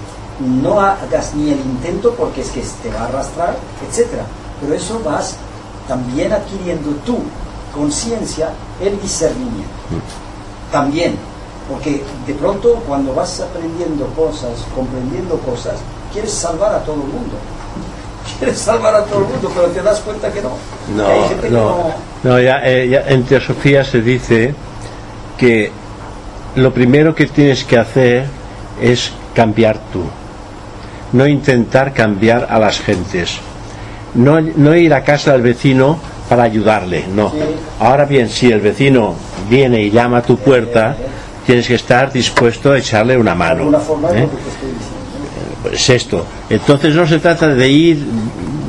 [0.61, 3.55] no hagas ni el intento porque es que te va a arrastrar,
[3.87, 4.25] etcétera.
[4.59, 5.35] Pero eso vas
[5.87, 7.17] también adquiriendo tú
[7.75, 8.49] conciencia,
[8.81, 9.69] el discernimiento
[10.71, 11.15] también,
[11.69, 15.75] porque de pronto cuando vas aprendiendo cosas, comprendiendo cosas,
[16.13, 17.35] quieres salvar a todo el mundo.
[18.39, 20.51] Quieres salvar a todo el mundo, pero te das cuenta que no.
[20.95, 21.77] que hay gente No,
[22.23, 24.55] que no, no ya, eh, ya en teosofía se dice
[25.37, 25.71] que
[26.55, 28.25] lo primero que tienes que hacer
[28.81, 30.03] es cambiar tú,
[31.11, 33.39] no intentar cambiar a las gentes,
[34.13, 35.97] no, no ir a casa del vecino
[36.29, 37.31] para ayudarle, no.
[37.31, 37.37] Sí.
[37.79, 39.15] Ahora bien, si el vecino
[39.49, 40.95] viene y llama a tu puerta,
[41.45, 43.77] tienes que estar dispuesto a echarle una mano.
[43.79, 44.21] forma ¿eh?
[44.21, 44.92] lo que te estoy
[45.71, 46.25] es esto.
[46.49, 48.05] Entonces no se trata de ir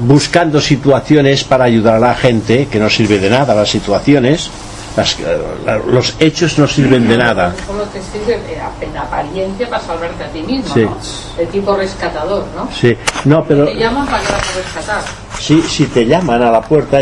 [0.07, 4.51] buscando situaciones para ayudar a la gente, que no sirve de nada las situaciones,
[4.97, 7.53] las- eh, la- los hechos no sirven de nada.
[7.67, 8.39] Solo te sirve
[8.81, 10.81] en apariencia para salvarte a ti mismo, Sí.
[10.83, 10.97] ¿no?
[11.39, 12.69] El tipo rescatador, ¿no?
[12.73, 15.03] Sí, no, pero Te llaman para que vas a rescatar.
[15.41, 17.01] si te llaman a la puerta,